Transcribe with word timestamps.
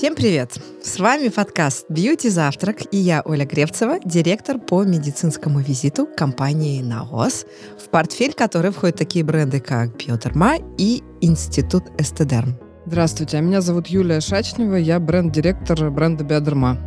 Всем 0.00 0.14
привет! 0.14 0.58
С 0.82 0.98
вами 0.98 1.28
подкаст 1.28 1.84
«Бьюти 1.90 2.30
Завтрак» 2.30 2.78
и 2.90 2.96
я, 2.96 3.20
Оля 3.22 3.44
Гревцева, 3.44 3.98
директор 4.02 4.58
по 4.58 4.82
медицинскому 4.82 5.60
визиту 5.60 6.06
компании 6.06 6.80
«Наос», 6.80 7.44
в 7.78 7.90
портфель 7.90 8.32
которой 8.32 8.72
входят 8.72 8.96
такие 8.96 9.22
бренды, 9.26 9.60
как 9.60 9.94
«Биодерма» 9.98 10.54
и 10.78 11.02
«Институт 11.20 11.84
Эстедерм». 11.98 12.58
Здравствуйте, 12.86 13.36
а 13.36 13.40
меня 13.42 13.60
зовут 13.60 13.88
Юлия 13.88 14.22
Шачнева, 14.22 14.76
я 14.76 14.98
бренд-директор 15.00 15.90
бренда 15.90 16.24
«Биодерма». 16.24 16.78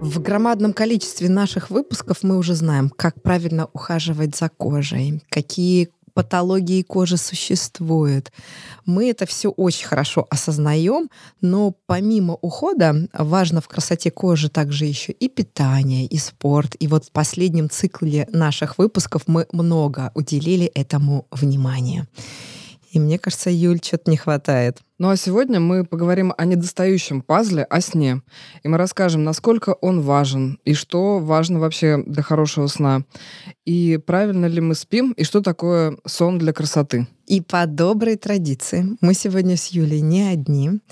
В 0.00 0.22
громадном 0.22 0.72
количестве 0.72 1.28
наших 1.28 1.68
выпусков 1.68 2.22
мы 2.22 2.38
уже 2.38 2.54
знаем, 2.54 2.88
как 2.88 3.22
правильно 3.22 3.68
ухаживать 3.74 4.34
за 4.34 4.48
кожей, 4.48 5.22
какие 5.28 5.90
патологии 6.12 6.82
кожи 6.82 7.16
существуют. 7.16 8.32
Мы 8.86 9.10
это 9.10 9.26
все 9.26 9.50
очень 9.50 9.86
хорошо 9.86 10.26
осознаем, 10.30 11.10
но 11.40 11.74
помимо 11.86 12.38
ухода 12.40 13.08
важно 13.12 13.60
в 13.60 13.68
красоте 13.68 14.10
кожи 14.10 14.48
также 14.48 14.84
еще 14.84 15.12
и 15.12 15.28
питание, 15.28 16.06
и 16.06 16.18
спорт. 16.18 16.76
И 16.78 16.86
вот 16.86 17.06
в 17.06 17.12
последнем 17.12 17.70
цикле 17.70 18.28
наших 18.32 18.78
выпусков 18.78 19.22
мы 19.26 19.46
много 19.52 20.10
уделили 20.14 20.66
этому 20.66 21.26
внимания. 21.30 22.06
И 22.90 22.98
мне 22.98 23.18
кажется, 23.18 23.50
Юль, 23.50 23.80
что-то 23.82 24.10
не 24.10 24.16
хватает. 24.16 24.80
Ну 25.00 25.08
а 25.08 25.16
сегодня 25.16 25.60
мы 25.60 25.86
поговорим 25.86 26.34
о 26.36 26.44
недостающем 26.44 27.22
пазле, 27.22 27.64
о 27.64 27.80
сне. 27.80 28.20
И 28.62 28.68
мы 28.68 28.76
расскажем, 28.76 29.24
насколько 29.24 29.70
он 29.70 30.02
важен, 30.02 30.60
и 30.66 30.74
что 30.74 31.20
важно 31.20 31.58
вообще 31.58 32.02
для 32.06 32.22
хорошего 32.22 32.66
сна, 32.66 33.04
и 33.64 33.96
правильно 33.96 34.44
ли 34.44 34.60
мы 34.60 34.74
спим, 34.74 35.12
и 35.12 35.24
что 35.24 35.40
такое 35.40 35.96
сон 36.04 36.38
для 36.38 36.52
красоты. 36.52 37.08
И 37.26 37.40
по 37.40 37.64
доброй 37.66 38.16
традиции 38.16 38.98
мы 39.00 39.14
сегодня 39.14 39.56
с 39.56 39.68
Юлей 39.68 40.02
не 40.02 40.20
одни. 40.20 40.82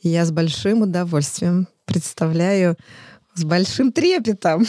И 0.00 0.10
я 0.10 0.24
с 0.24 0.30
большим 0.30 0.82
удовольствием 0.82 1.66
представляю, 1.86 2.76
с 3.34 3.42
большим 3.42 3.90
трепетом 3.90 4.64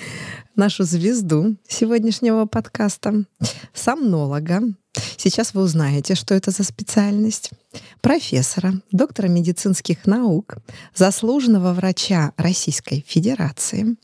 нашу 0.54 0.84
звезду 0.84 1.56
сегодняшнего 1.66 2.44
подкаста, 2.44 3.24
сомнолога, 3.72 4.64
Сейчас 5.16 5.54
вы 5.54 5.62
узнаете, 5.62 6.14
что 6.14 6.34
это 6.34 6.50
за 6.50 6.64
специальность. 6.64 7.50
Профессора, 8.00 8.74
доктора 8.92 9.28
медицинских 9.28 10.06
наук, 10.06 10.56
заслуженного 10.94 11.72
врача 11.72 12.32
Российской 12.36 13.04
Федерации, 13.06 13.96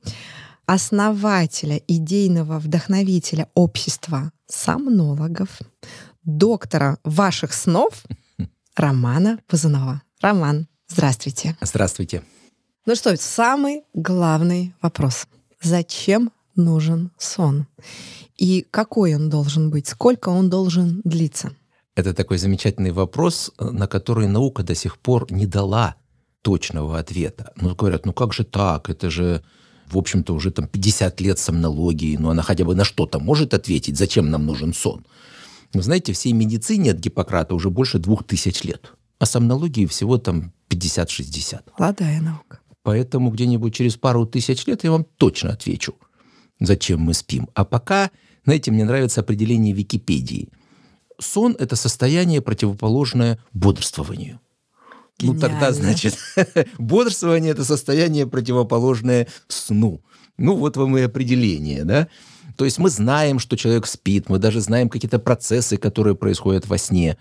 основателя, 0.67 1.81
идейного 1.87 2.59
вдохновителя 2.59 3.49
общества 3.55 4.33
сомнологов, 4.47 5.59
доктора 6.25 6.99
ваших 7.05 7.53
снов 7.53 8.05
Романа 8.77 9.39
Пазанова. 9.47 10.03
Роман, 10.21 10.69
здравствуйте. 10.89 11.57
Здравствуйте. 11.61 12.23
Ну 12.87 12.95
что, 12.95 13.17
самый 13.17 13.83
главный 13.95 14.75
вопрос. 14.81 15.27
Зачем 15.63 16.33
нужен 16.57 17.11
сон? 17.19 17.67
И 18.37 18.67
какой 18.71 19.15
он 19.15 19.29
должен 19.31 19.71
быть? 19.71 19.89
Сколько 19.89 20.31
он 20.31 20.51
должен 20.51 21.01
длиться? 21.05 21.53
Это 21.95 22.15
такой 22.15 22.39
замечательный 22.39 22.93
вопрос, 22.93 23.53
на 23.59 23.87
который 23.87 24.27
наука 24.29 24.63
до 24.63 24.75
сих 24.75 24.99
пор 24.99 25.31
не 25.31 25.47
дала 25.47 25.97
точного 26.43 26.99
ответа. 26.99 27.53
Ну, 27.57 27.75
говорят, 27.75 28.07
ну 28.07 28.13
как 28.13 28.33
же 28.33 28.45
так? 28.45 28.89
Это 28.89 29.11
же, 29.11 29.43
в 29.87 29.99
общем-то, 29.99 30.35
уже 30.35 30.51
там 30.51 30.67
50 30.67 31.21
лет 31.21 31.39
сомнологии, 31.39 32.17
но 32.17 32.31
она 32.31 32.43
хотя 32.43 32.65
бы 32.65 32.75
на 32.75 32.85
что-то 32.85 33.19
может 33.19 33.55
ответить, 33.55 33.99
зачем 33.99 34.31
нам 34.31 34.47
нужен 34.47 34.73
сон. 34.73 35.05
Вы 35.73 35.83
знаете, 35.83 36.13
всей 36.13 36.33
медицине 36.33 36.93
от 36.93 36.99
Гиппократа 36.99 37.55
уже 37.55 37.71
больше 37.71 37.99
двух 37.99 38.25
тысяч 38.25 38.65
лет, 38.65 38.93
а 39.19 39.27
сомнологии 39.27 39.87
всего 39.87 40.19
там 40.19 40.53
50-60. 40.71 41.63
Молодая 41.79 42.21
наука. 42.21 42.61
Поэтому 42.83 43.31
где-нибудь 43.31 43.75
через 43.75 43.97
пару 43.97 44.27
тысяч 44.27 44.67
лет 44.67 44.85
я 44.85 44.91
вам 44.91 45.05
точно 45.17 45.51
отвечу, 45.51 45.95
зачем 46.61 47.01
мы 47.01 47.15
спим. 47.15 47.49
А 47.55 47.65
пока 47.65 48.11
знаете, 48.45 48.71
мне 48.71 48.85
нравится 48.85 49.21
определение 49.21 49.75
Википедии. 49.75 50.49
Сон– 51.19 51.55
это 51.59 51.77
состояние, 51.77 52.41
противоположное 52.41 53.39
бодрствованию. 53.53 54.41
Гениально. 55.19 55.35
Ну 55.35 55.49
тогда, 55.49 55.73
значит, 55.73 56.19
бодрствование– 56.79 57.53
это 57.53 57.65
состояние, 57.65 58.27
противоположное 58.27 59.29
сну. 59.49 60.03
Ну 60.39 60.57
вот 60.57 60.77
вам 60.77 60.97
и 60.97 61.03
определение, 61.03 61.85
да? 61.85 62.09
То 62.57 62.65
есть 62.65 62.79
мы 62.79 62.89
знаем, 62.89 63.39
что 63.39 63.57
человек 63.57 63.87
спит, 63.87 64.29
мы 64.29 64.39
даже 64.39 64.61
знаем 64.61 64.89
какие-то 64.89 65.19
процессы, 65.19 65.77
которые 65.77 66.15
происходят 66.15 66.67
во 66.67 66.79
сне. 66.79 67.19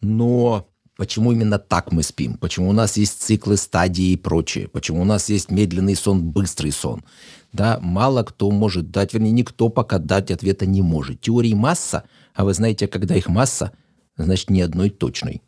Но 0.00 0.68
почему 0.96 1.32
именно 1.32 1.58
так 1.58 1.92
мы 1.92 2.02
спим? 2.02 2.38
Почему 2.38 2.68
у 2.68 2.72
нас 2.72 2.96
есть 2.96 3.22
циклы, 3.22 3.56
стадии 3.56 4.12
и 4.12 4.16
прочее? 4.16 4.68
Почему 4.68 5.02
у 5.02 5.04
нас 5.04 5.28
есть 5.28 5.50
медленный 5.50 5.96
сон, 5.96 6.22
быстрый 6.22 6.72
сон? 6.72 7.02
да, 7.52 7.78
мало 7.80 8.22
кто 8.22 8.50
может 8.50 8.90
дать, 8.90 9.12
вернее, 9.12 9.30
никто 9.30 9.68
пока 9.68 9.98
дать 9.98 10.30
ответа 10.30 10.66
не 10.66 10.82
может. 10.82 11.20
Теорий 11.20 11.54
масса, 11.54 12.04
а 12.34 12.44
вы 12.44 12.54
знаете, 12.54 12.88
когда 12.88 13.14
их 13.14 13.28
масса, 13.28 13.72
значит, 14.16 14.50
ни 14.50 14.60
одной 14.60 14.90
точной. 14.90 15.42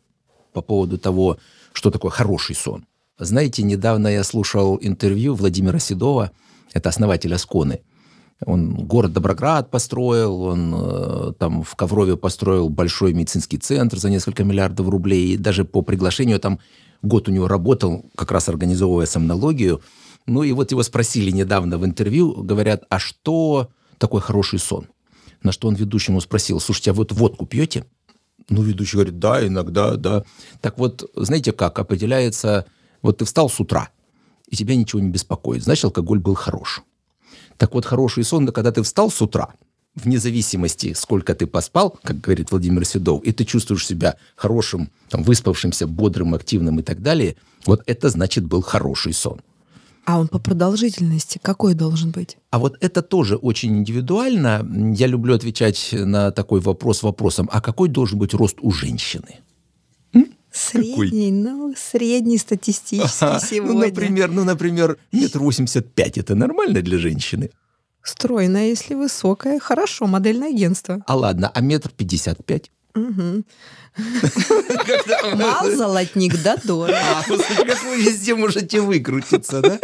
По 0.53 0.61
поводу 0.61 0.97
того, 0.97 1.37
что 1.73 1.91
такое 1.91 2.11
хороший 2.11 2.55
сон. 2.55 2.85
Знаете, 3.17 3.63
недавно 3.63 4.07
я 4.07 4.23
слушал 4.23 4.77
интервью 4.81 5.35
Владимира 5.35 5.79
Седова, 5.79 6.31
это 6.73 6.89
основатель 6.89 7.33
Асконы. 7.33 7.81
Он 8.45 8.85
город 8.85 9.13
Доброград 9.13 9.71
построил, 9.71 10.41
он 10.41 10.73
э, 10.75 11.33
там 11.39 11.63
в 11.63 11.75
Коврове 11.75 12.17
построил 12.17 12.67
большой 12.69 13.13
медицинский 13.13 13.57
центр 13.57 13.97
за 13.97 14.09
несколько 14.09 14.43
миллиардов 14.43 14.89
рублей. 14.89 15.33
И 15.33 15.37
даже 15.37 15.63
по 15.63 15.81
приглашению 15.81 16.39
там 16.39 16.59
год 17.01 17.29
у 17.29 17.31
него 17.31 17.47
работал, 17.47 18.05
как 18.15 18.31
раз 18.31 18.49
организовывая 18.49 19.05
сомнологию. 19.05 19.81
Ну 20.25 20.43
и 20.43 20.51
вот 20.51 20.71
его 20.71 20.83
спросили 20.83 21.31
недавно 21.31 21.77
в 21.77 21.85
интервью, 21.85 22.43
говорят, 22.43 22.83
а 22.89 22.99
что 22.99 23.69
такой 23.99 24.19
хороший 24.19 24.59
сон? 24.59 24.87
На 25.41 25.51
что 25.51 25.67
он 25.67 25.75
ведущему 25.75 26.19
спросил, 26.19 26.59
слушайте, 26.59 26.91
а 26.91 26.93
вот 26.93 27.13
водку 27.13 27.45
пьете? 27.45 27.85
Ну, 28.49 28.61
ведущий 28.61 28.97
говорит, 28.97 29.19
да, 29.19 29.45
иногда, 29.45 29.95
да. 29.95 30.23
Так 30.61 30.77
вот, 30.77 31.09
знаете 31.15 31.51
как, 31.51 31.79
определяется, 31.79 32.65
вот 33.01 33.19
ты 33.19 33.25
встал 33.25 33.49
с 33.49 33.59
утра, 33.59 33.89
и 34.49 34.55
тебя 34.55 34.75
ничего 34.75 35.01
не 35.01 35.09
беспокоит, 35.09 35.63
значит, 35.63 35.85
алкоголь 35.85 36.19
был 36.19 36.35
хорош. 36.35 36.83
Так 37.57 37.73
вот, 37.73 37.85
хороший 37.85 38.23
сон, 38.23 38.47
когда 38.47 38.71
ты 38.71 38.83
встал 38.83 39.09
с 39.09 39.21
утра, 39.21 39.53
вне 39.95 40.19
зависимости, 40.19 40.93
сколько 40.93 41.33
ты 41.35 41.47
поспал, 41.47 41.97
как 42.03 42.19
говорит 42.19 42.51
Владимир 42.51 42.85
Седов, 42.85 43.23
и 43.23 43.31
ты 43.31 43.45
чувствуешь 43.45 43.85
себя 43.85 44.15
хорошим, 44.35 44.89
там, 45.09 45.23
выспавшимся, 45.23 45.87
бодрым, 45.87 46.33
активным 46.33 46.79
и 46.79 46.83
так 46.83 47.01
далее, 47.01 47.35
вот 47.65 47.81
это 47.85 48.09
значит 48.09 48.45
был 48.45 48.61
хороший 48.61 49.13
сон. 49.13 49.41
А 50.05 50.19
он 50.19 50.27
по 50.27 50.37
продолжительности 50.37 51.39
какой 51.41 51.73
должен 51.73 52.11
быть? 52.11 52.37
А 52.51 52.59
вот 52.59 52.77
это 52.79 53.01
тоже 53.01 53.37
очень 53.37 53.79
индивидуально. 53.79 54.63
Я 54.95 55.07
люблю 55.07 55.33
отвечать 55.33 55.89
на 55.93 56.31
такой 56.31 56.59
вопрос 56.59 57.01
вопросом, 57.01 57.49
а 57.51 57.59
какой 57.59 57.89
должен 57.89 58.19
быть 58.19 58.35
рост 58.35 58.57
у 58.61 58.71
женщины? 58.71 59.39
Средний, 60.71 61.31
какой? 61.31 61.31
ну, 61.31 61.73
средний 61.77 62.37
статистический 62.37 63.27
ага, 63.27 63.39
сегодня. 63.39 63.73
Ну, 63.73 63.79
например, 63.79 64.31
ну, 64.31 64.43
например, 64.43 64.97
метр 65.11 65.39
восемьдесят 65.39 65.93
пять. 65.93 66.17
Это 66.17 66.35
нормально 66.35 66.81
для 66.81 66.97
женщины? 66.97 67.51
Стройная, 68.03 68.67
если 68.67 68.93
высокая, 68.93 69.59
хорошо, 69.59 70.05
модельное 70.05 70.49
агентство. 70.49 71.03
А 71.07 71.15
ладно, 71.15 71.51
а 71.53 71.61
метр 71.61 71.91
пятьдесят 71.91 72.45
пять? 72.45 72.71
Мал 75.35 75.71
золотник, 75.71 76.41
да 76.43 76.57
дорого. 76.63 76.97
А, 76.97 77.23
как 77.23 77.83
вы 77.83 78.01
везде 78.01 78.35
можете 78.35 78.79
выкрутиться, 78.81 79.61
да? 79.61 79.79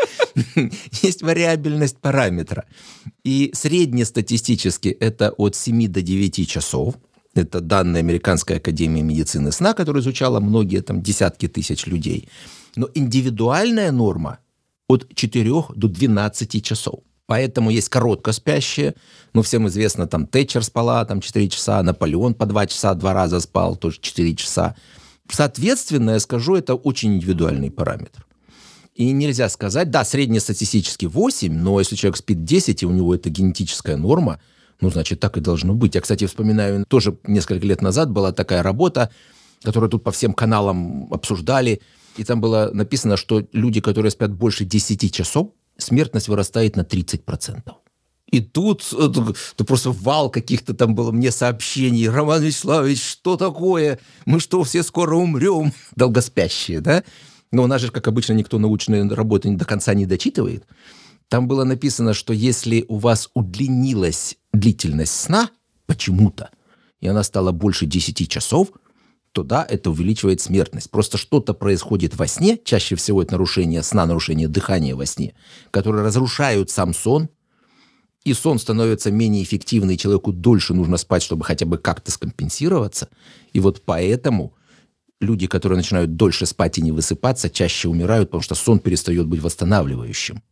Есть 1.01 1.22
вариабельность 1.22 1.97
параметра. 1.97 2.66
И 3.23 3.51
среднестатистически 3.53 4.89
это 4.89 5.31
от 5.31 5.55
7 5.55 5.87
до 5.87 6.01
9 6.01 6.47
часов. 6.47 6.95
Это 7.33 7.61
данные 7.61 8.01
Американской 8.01 8.57
академии 8.57 9.01
медицины 9.01 9.51
сна, 9.51 9.73
которая 9.73 10.01
изучала 10.01 10.39
многие 10.39 10.81
там 10.81 11.01
десятки 11.01 11.47
тысяч 11.47 11.85
людей. 11.85 12.28
Но 12.75 12.89
индивидуальная 12.93 13.91
норма 13.91 14.39
от 14.87 15.13
4 15.16 15.51
до 15.75 15.87
12 15.87 16.63
часов. 16.63 16.99
Поэтому 17.25 17.69
есть 17.69 17.87
короткоспящие. 17.87 18.95
Ну, 19.33 19.41
всем 19.41 19.66
известно, 19.69 20.05
там 20.05 20.28
Тэтчер 20.28 20.63
спала 20.63 21.05
там 21.05 21.22
4 21.22 21.47
часа, 21.47 21.81
Наполеон 21.81 22.33
по 22.33 22.45
2 22.45 22.67
часа 22.67 22.93
два 22.93 23.13
раза 23.13 23.39
спал, 23.39 23.77
тоже 23.77 23.99
4 24.01 24.35
часа. 24.35 24.75
Соответственно, 25.29 26.11
я 26.11 26.19
скажу, 26.19 26.55
это 26.55 26.75
очень 26.75 27.16
индивидуальный 27.16 27.72
параметр. 27.72 28.25
И 28.95 29.11
нельзя 29.13 29.47
сказать, 29.47 29.89
да, 29.89 30.03
среднестатистически 30.03 31.05
8, 31.05 31.53
но 31.53 31.79
если 31.79 31.95
человек 31.95 32.17
спит 32.17 32.43
10, 32.43 32.84
и 32.84 32.85
у 32.85 32.91
него 32.91 33.16
это 33.16 33.29
генетическая 33.29 33.95
норма, 33.95 34.41
ну, 34.81 34.89
значит, 34.89 35.19
так 35.19 35.37
и 35.37 35.41
должно 35.41 35.73
быть. 35.73 35.95
Я, 35.95 36.01
кстати, 36.01 36.25
вспоминаю, 36.25 36.85
тоже 36.87 37.17
несколько 37.25 37.66
лет 37.66 37.81
назад 37.81 38.11
была 38.11 38.31
такая 38.31 38.63
работа, 38.63 39.11
которую 39.63 39.89
тут 39.89 40.03
по 40.03 40.11
всем 40.11 40.33
каналам 40.33 41.07
обсуждали, 41.13 41.81
и 42.17 42.23
там 42.23 42.41
было 42.41 42.72
написано, 42.73 43.16
что 43.16 43.45
люди, 43.53 43.79
которые 43.79 44.11
спят 44.11 44.31
больше 44.31 44.66
10 44.66 45.13
часов, 45.13 45.51
смертность 45.78 46.28
вырастает 46.28 46.75
на 46.75 46.81
30%. 46.81 47.72
И 48.31 48.39
тут 48.39 48.81
это, 48.93 49.63
просто 49.66 49.91
вал 49.91 50.29
каких-то 50.29 50.73
там 50.73 50.95
было 50.95 51.11
мне 51.11 51.31
сообщений. 51.31 52.07
Роман 52.07 52.41
Вячеславович, 52.41 53.03
что 53.03 53.35
такое? 53.35 53.99
Мы 54.25 54.39
что, 54.39 54.63
все 54.63 54.84
скоро 54.84 55.16
умрем? 55.16 55.73
Долгоспящие, 55.97 56.79
да? 56.79 57.03
Но 57.51 57.63
у 57.63 57.67
нас 57.67 57.81
же, 57.81 57.91
как 57.91 58.07
обычно, 58.07 58.34
никто 58.34 58.57
научные 58.57 59.05
работы 59.09 59.53
до 59.53 59.66
конца 59.66 59.93
не 59.93 60.05
дочитывает. 60.05 60.66
Там 61.31 61.47
было 61.47 61.63
написано, 61.63 62.13
что 62.13 62.33
если 62.33 62.83
у 62.89 62.97
вас 62.97 63.29
удлинилась 63.33 64.35
длительность 64.51 65.17
сна 65.17 65.49
почему-то, 65.85 66.49
и 66.99 67.07
она 67.07 67.23
стала 67.23 67.53
больше 67.53 67.85
10 67.85 68.29
часов, 68.29 68.73
то 69.31 69.43
да, 69.43 69.66
это 69.69 69.91
увеличивает 69.91 70.41
смертность. 70.41 70.91
Просто 70.91 71.17
что-то 71.17 71.53
происходит 71.53 72.17
во 72.17 72.28
сне, 72.28 72.59
чаще 72.66 72.97
всего 72.97 73.22
это 73.22 73.31
нарушение 73.31 73.81
сна, 73.81 74.05
нарушение 74.05 74.49
дыхания 74.49 74.93
во 74.93 75.05
сне, 75.05 75.33
которые 75.72 76.03
разрушают 76.03 76.69
сам 76.69 76.93
сон, 76.93 77.29
и 78.25 78.34
сон 78.34 78.59
становится 78.59 79.09
менее 79.09 79.43
эффективный, 79.43 79.95
человеку 79.95 80.34
дольше 80.34 80.73
нужно 80.73 80.97
спать, 80.97 81.23
чтобы 81.23 81.45
хотя 81.45 81.66
бы 81.66 81.77
как-то 81.77 82.11
скомпенсироваться. 82.11 83.07
И 83.53 83.61
вот 83.61 83.84
поэтому 83.85 84.53
люди, 85.22 85.47
которые 85.47 85.77
начинают 85.77 86.17
дольше 86.17 86.45
спать 86.45 86.77
и 86.77 86.81
не 86.81 86.91
высыпаться, 86.91 87.49
чаще 87.49 87.87
умирают, 87.87 88.31
потому 88.31 88.41
что 88.41 88.55
сон 88.55 88.79
перестает 88.79 89.27
быть 89.27 89.41
восстанавливающим. 89.41 90.43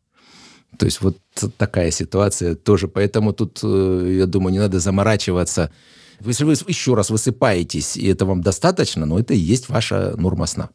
То 0.77 0.85
есть 0.85 1.01
вот 1.01 1.17
такая 1.57 1.91
ситуация 1.91 2.55
тоже. 2.55 2.87
Поэтому 2.87 3.33
тут, 3.33 3.59
э, 3.63 4.15
я 4.19 4.25
думаю, 4.25 4.53
не 4.53 4.59
надо 4.59 4.79
заморачиваться. 4.79 5.71
Если 6.25 6.43
вы 6.43 6.53
еще 6.67 6.95
раз 6.95 7.09
высыпаетесь, 7.09 7.97
и 7.97 8.07
это 8.07 8.25
вам 8.25 8.41
достаточно, 8.41 9.05
но 9.05 9.19
это 9.19 9.33
и 9.33 9.37
есть 9.37 9.69
ваша 9.69 10.15
норма 10.17 10.45
сна. 10.45 10.69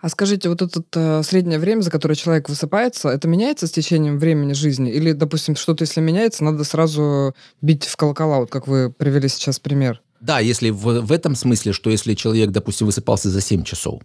А 0.00 0.08
скажите, 0.08 0.48
вот 0.48 0.62
это 0.62 0.82
э, 0.94 1.22
среднее 1.22 1.58
время, 1.58 1.82
за 1.82 1.90
которое 1.90 2.14
человек 2.14 2.48
высыпается, 2.48 3.08
это 3.08 3.28
меняется 3.28 3.66
с 3.66 3.70
течением 3.70 4.18
времени 4.18 4.52
жизни? 4.52 4.90
Или, 4.90 5.12
допустим, 5.12 5.56
что-то, 5.56 5.82
если 5.82 6.00
меняется, 6.00 6.44
надо 6.44 6.64
сразу 6.64 7.34
бить 7.60 7.84
в 7.84 7.96
колокола, 7.96 8.40
вот 8.40 8.50
как 8.50 8.66
вы 8.66 8.90
привели 8.90 9.28
сейчас 9.28 9.58
пример? 9.60 10.02
Да, 10.20 10.40
если 10.40 10.70
в, 10.70 11.00
в 11.00 11.12
этом 11.12 11.34
смысле, 11.36 11.72
что 11.72 11.90
если 11.90 12.14
человек, 12.14 12.50
допустим, 12.50 12.86
высыпался 12.86 13.30
за 13.30 13.40
7 13.40 13.62
часов, 13.62 14.02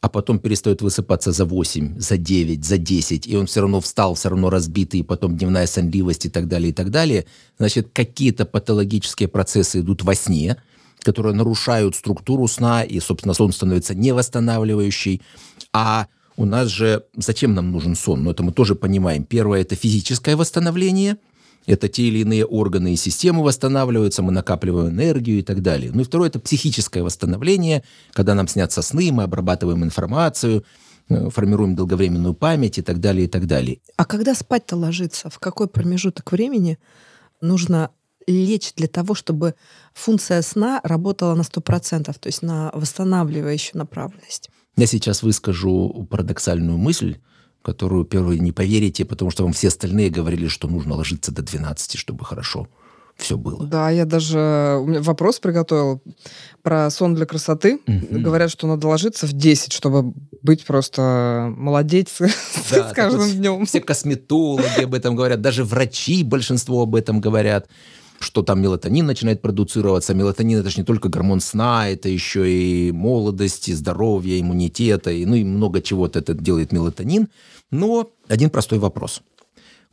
а 0.00 0.08
потом 0.08 0.38
перестает 0.38 0.82
высыпаться 0.82 1.32
за 1.32 1.44
8, 1.44 1.98
за 1.98 2.16
9, 2.16 2.64
за 2.64 2.78
10, 2.78 3.26
и 3.26 3.36
он 3.36 3.46
все 3.46 3.60
равно 3.60 3.80
встал, 3.80 4.14
все 4.14 4.30
равно 4.30 4.48
разбитый, 4.48 5.00
и 5.00 5.02
потом 5.02 5.36
дневная 5.36 5.66
сонливость 5.66 6.26
и 6.26 6.30
так 6.30 6.48
далее, 6.48 6.70
и 6.70 6.72
так 6.72 6.90
далее, 6.90 7.26
значит, 7.58 7.90
какие-то 7.92 8.46
патологические 8.46 9.28
процессы 9.28 9.80
идут 9.80 10.02
во 10.02 10.14
сне, 10.14 10.56
которые 11.00 11.34
нарушают 11.34 11.96
структуру 11.96 12.48
сна, 12.48 12.82
и, 12.82 12.98
собственно, 13.00 13.34
сон 13.34 13.52
становится 13.52 13.94
невосстанавливающий. 13.94 15.22
А 15.72 16.06
у 16.36 16.44
нас 16.44 16.68
же 16.68 17.04
зачем 17.16 17.54
нам 17.54 17.70
нужен 17.70 17.94
сон? 17.94 18.22
Ну, 18.24 18.30
это 18.30 18.42
мы 18.42 18.52
тоже 18.52 18.74
понимаем. 18.74 19.24
Первое– 19.24 19.60
это 19.62 19.76
физическое 19.76 20.36
восстановление– 20.36 21.16
это 21.70 21.88
те 21.88 22.02
или 22.02 22.18
иные 22.18 22.44
органы 22.44 22.92
и 22.92 22.96
системы 22.96 23.42
восстанавливаются, 23.44 24.22
мы 24.22 24.32
накапливаем 24.32 24.90
энергию 24.90 25.38
и 25.38 25.42
так 25.42 25.62
далее. 25.62 25.90
Ну 25.94 26.00
и 26.00 26.04
второе– 26.04 26.28
это 26.30 26.40
психическое 26.40 27.02
восстановление, 27.02 27.84
когда 28.12 28.34
нам 28.34 28.48
снятся 28.48 28.82
сны, 28.82 29.12
мы 29.12 29.22
обрабатываем 29.22 29.84
информацию, 29.84 30.64
э, 31.08 31.30
формируем 31.30 31.76
долговременную 31.76 32.34
память 32.34 32.78
и 32.78 32.82
так 32.82 32.98
далее, 32.98 33.26
и 33.26 33.28
так 33.28 33.46
далее. 33.46 33.78
А 33.96 34.04
когда 34.04 34.34
спать-то 34.34 34.76
ложиться? 34.76 35.30
В 35.30 35.38
какой 35.38 35.68
промежуток 35.68 36.32
времени 36.32 36.78
нужно 37.40 37.90
лечь 38.26 38.74
для 38.74 38.88
того, 38.88 39.14
чтобы 39.14 39.54
функция 39.94 40.42
сна 40.42 40.80
работала 40.82 41.34
на 41.34 41.42
100%, 41.42 42.12
то 42.18 42.26
есть 42.26 42.42
на 42.42 42.70
восстанавливающую 42.74 43.78
направленность? 43.78 44.50
Я 44.76 44.86
сейчас 44.86 45.22
выскажу 45.22 46.06
парадоксальную 46.10 46.78
мысль, 46.78 47.18
которую, 47.62 48.04
первый, 48.04 48.38
не 48.38 48.52
поверите, 48.52 49.04
потому 49.04 49.30
что 49.30 49.42
вам 49.44 49.52
все 49.52 49.68
остальные 49.68 50.10
говорили, 50.10 50.48
что 50.48 50.68
нужно 50.68 50.94
ложиться 50.94 51.32
до 51.32 51.42
12, 51.42 51.98
чтобы 51.98 52.24
хорошо 52.24 52.68
все 53.20 53.36
было. 53.36 53.66
Да, 53.66 53.90
я 53.90 54.04
даже 54.04 54.78
у 54.80 54.86
меня 54.86 55.02
вопрос 55.02 55.38
приготовил 55.38 56.02
про 56.62 56.90
сон 56.90 57.14
для 57.14 57.26
красоты. 57.26 57.78
Угу. 57.86 58.20
Говорят, 58.20 58.50
что 58.50 58.66
надо 58.66 58.88
ложиться 58.88 59.26
в 59.26 59.32
10, 59.32 59.72
чтобы 59.72 60.14
быть 60.42 60.64
просто 60.64 61.52
молодеть 61.56 62.08
да, 62.70 62.90
с 62.90 62.92
каждым 62.94 63.20
вот 63.20 63.32
днем. 63.32 63.66
Все 63.66 63.80
косметологи 63.80 64.84
об 64.84 64.94
этом 64.94 65.14
говорят, 65.14 65.40
даже 65.40 65.64
врачи 65.64 66.24
большинство 66.24 66.82
об 66.82 66.94
этом 66.94 67.20
говорят 67.20 67.68
что 68.20 68.42
там 68.42 68.60
мелатонин 68.60 69.06
начинает 69.06 69.40
продуцироваться. 69.40 70.14
Мелатонин 70.14 70.60
это 70.60 70.68
же 70.68 70.78
не 70.78 70.84
только 70.84 71.08
гормон 71.08 71.40
сна, 71.40 71.88
это 71.88 72.08
еще 72.08 72.50
и 72.52 72.92
молодости, 72.92 73.72
здоровья, 73.72 74.38
иммунитета, 74.38 75.10
и, 75.10 75.24
ну 75.24 75.34
и 75.34 75.42
много 75.42 75.80
чего-то 75.80 76.18
это 76.18 76.34
делает 76.34 76.70
мелатонин. 76.70 77.28
Но 77.70 78.10
один 78.28 78.50
простой 78.50 78.78
вопрос. 78.78 79.22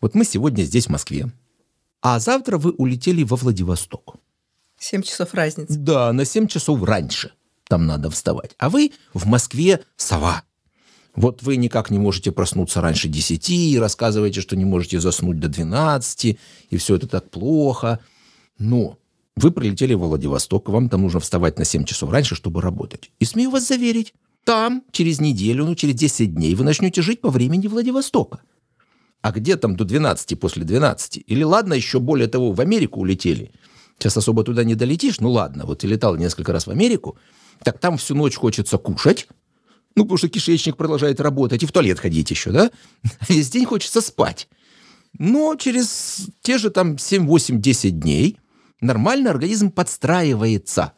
Вот 0.01 0.13
мы 0.13 0.25
сегодня 0.25 0.63
здесь, 0.63 0.87
в 0.87 0.89
Москве, 0.89 1.31
а 2.01 2.19
завтра 2.19 2.57
вы 2.57 2.71
улетели 2.71 3.23
во 3.23 3.37
Владивосток. 3.37 4.15
Семь 4.77 5.01
часов 5.01 5.33
разницы. 5.33 5.73
Да, 5.77 6.11
на 6.11 6.25
семь 6.25 6.47
часов 6.47 6.83
раньше 6.83 7.31
там 7.67 7.85
надо 7.85 8.09
вставать. 8.09 8.51
А 8.57 8.69
вы 8.69 8.91
в 9.13 9.25
Москве 9.25 9.81
сова. 9.95 10.43
Вот 11.15 11.41
вы 11.41 11.55
никак 11.55 11.89
не 11.89 11.97
можете 11.97 12.31
проснуться 12.31 12.79
раньше 12.79 13.07
10 13.07 13.49
и 13.49 13.79
рассказываете, 13.79 14.41
что 14.41 14.55
не 14.55 14.65
можете 14.65 14.99
заснуть 14.99 15.39
до 15.39 15.47
12, 15.47 16.37
и 16.69 16.77
все 16.77 16.95
это 16.95 17.07
так 17.07 17.31
плохо. 17.31 17.99
Но 18.59 18.97
вы 19.35 19.51
прилетели 19.51 19.93
в 19.93 19.99
Владивосток, 19.99 20.69
вам 20.69 20.89
там 20.89 21.03
нужно 21.03 21.19
вставать 21.19 21.59
на 21.59 21.65
7 21.65 21.83
часов 21.83 22.11
раньше, 22.11 22.35
чтобы 22.35 22.61
работать. 22.61 23.11
И 23.19 23.25
смею 23.25 23.51
вас 23.51 23.67
заверить, 23.67 24.13
там 24.43 24.83
через 24.91 25.19
неделю, 25.19 25.65
ну 25.65 25.75
через 25.75 25.95
10 25.95 26.33
дней 26.33 26.55
вы 26.55 26.63
начнете 26.63 27.01
жить 27.01 27.21
по 27.21 27.29
времени 27.29 27.67
Владивостока. 27.67 28.41
А 29.21 29.31
где 29.31 29.57
там 29.57 29.75
до 29.75 29.83
12 29.83 30.39
после 30.39 30.63
12? 30.63 31.23
Или 31.25 31.43
ладно, 31.43 31.73
еще 31.73 31.99
более 31.99 32.27
того, 32.27 32.51
в 32.51 32.61
Америку 32.61 33.01
улетели. 33.01 33.51
Сейчас 33.97 34.17
особо 34.17 34.43
туда 34.43 34.63
не 34.63 34.75
долетишь, 34.75 35.19
ну 35.19 35.31
ладно, 35.31 35.65
вот 35.65 35.83
и 35.83 35.87
летал 35.87 36.15
несколько 36.15 36.53
раз 36.53 36.67
в 36.67 36.71
Америку, 36.71 37.17
так 37.63 37.79
там 37.79 37.97
всю 37.97 38.15
ночь 38.15 38.35
хочется 38.35 38.77
кушать, 38.77 39.27
ну, 39.95 40.03
потому 40.03 40.19
что 40.19 40.29
кишечник 40.29 40.77
продолжает 40.77 41.19
работать, 41.19 41.63
и 41.63 41.65
в 41.65 41.71
туалет 41.71 41.99
ходить 41.99 42.29
еще, 42.29 42.51
да? 42.51 42.69
Весь 43.29 43.49
день 43.49 43.65
хочется 43.65 43.99
спать. 43.99 44.47
Но 45.17 45.55
через 45.55 46.27
те 46.41 46.59
же 46.59 46.69
там 46.69 46.99
7, 46.99 47.25
8, 47.25 47.59
10 47.59 47.99
дней 47.99 48.37
нормально 48.81 49.31
организм 49.31 49.71
подстраивается. 49.71 50.93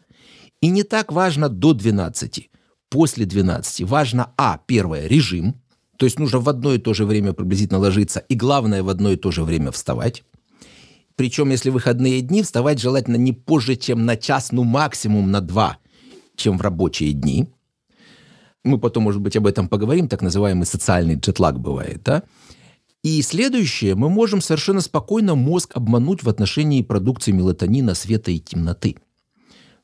И 0.61 0.69
не 0.69 0.83
так 0.83 1.11
важно 1.11 1.49
до 1.49 1.73
12. 1.73 2.49
После 2.89 3.25
12 3.25 3.81
важно, 3.83 4.33
а, 4.37 4.59
первое, 4.65 5.07
режим, 5.07 5.55
то 5.97 6.05
есть 6.05 6.17
нужно 6.17 6.39
в 6.39 6.49
одно 6.49 6.73
и 6.73 6.79
то 6.79 6.93
же 6.93 7.05
время 7.05 7.33
приблизительно 7.33 7.79
ложиться, 7.79 8.19
и 8.19 8.35
главное, 8.35 8.83
в 8.83 8.89
одно 8.89 9.11
и 9.11 9.15
то 9.15 9.31
же 9.31 9.43
время 9.43 9.71
вставать. 9.71 10.23
Причем, 11.15 11.49
если 11.49 11.69
выходные 11.69 12.21
дни, 12.21 12.41
вставать 12.41 12.79
желательно 12.79 13.17
не 13.17 13.33
позже, 13.33 13.75
чем 13.75 14.05
на 14.05 14.15
час, 14.15 14.53
ну 14.53 14.63
максимум 14.63 15.31
на 15.31 15.41
два, 15.41 15.77
чем 16.37 16.57
в 16.57 16.61
рабочие 16.61 17.11
дни. 17.11 17.49
Мы 18.63 18.79
потом, 18.79 19.03
может 19.03 19.21
быть, 19.21 19.35
об 19.35 19.45
этом 19.45 19.67
поговорим, 19.67 20.07
так 20.07 20.21
называемый 20.21 20.65
социальный 20.65 21.15
джетлаг 21.15 21.59
бывает, 21.59 22.01
да? 22.03 22.23
И 23.01 23.21
следующее, 23.21 23.95
мы 23.95 24.09
можем 24.09 24.41
совершенно 24.41 24.81
спокойно 24.81 25.35
мозг 25.35 25.71
обмануть 25.73 26.23
в 26.23 26.29
отношении 26.29 26.81
продукции 26.81 27.31
мелатонина, 27.31 27.95
света 27.95 28.31
и 28.31 28.39
темноты. 28.39 28.97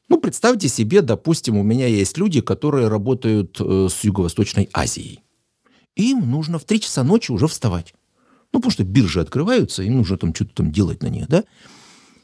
Ну, 0.10 0.20
представьте 0.20 0.68
себе, 0.68 1.02
допустим, 1.02 1.58
у 1.58 1.64
меня 1.64 1.88
есть 1.88 2.18
люди, 2.18 2.42
которые 2.42 2.90
работают 2.90 3.58
э, 3.60 3.88
с 3.90 4.04
Юго-Восточной 4.04 4.70
Азией. 4.74 5.22
Им 5.96 6.30
нужно 6.30 6.60
в 6.60 6.66
3 6.66 6.82
часа 6.82 7.04
ночи 7.04 7.32
уже 7.32 7.48
вставать. 7.48 7.96
Ну, 8.52 8.60
потому 8.60 8.72
что 8.72 8.84
биржи 8.84 9.22
открываются, 9.22 9.82
им 9.82 9.98
нужно 9.98 10.18
там 10.18 10.36
что-то 10.36 10.56
там 10.56 10.72
делать 10.72 11.02
на 11.02 11.08
них, 11.08 11.28
да? 11.30 11.46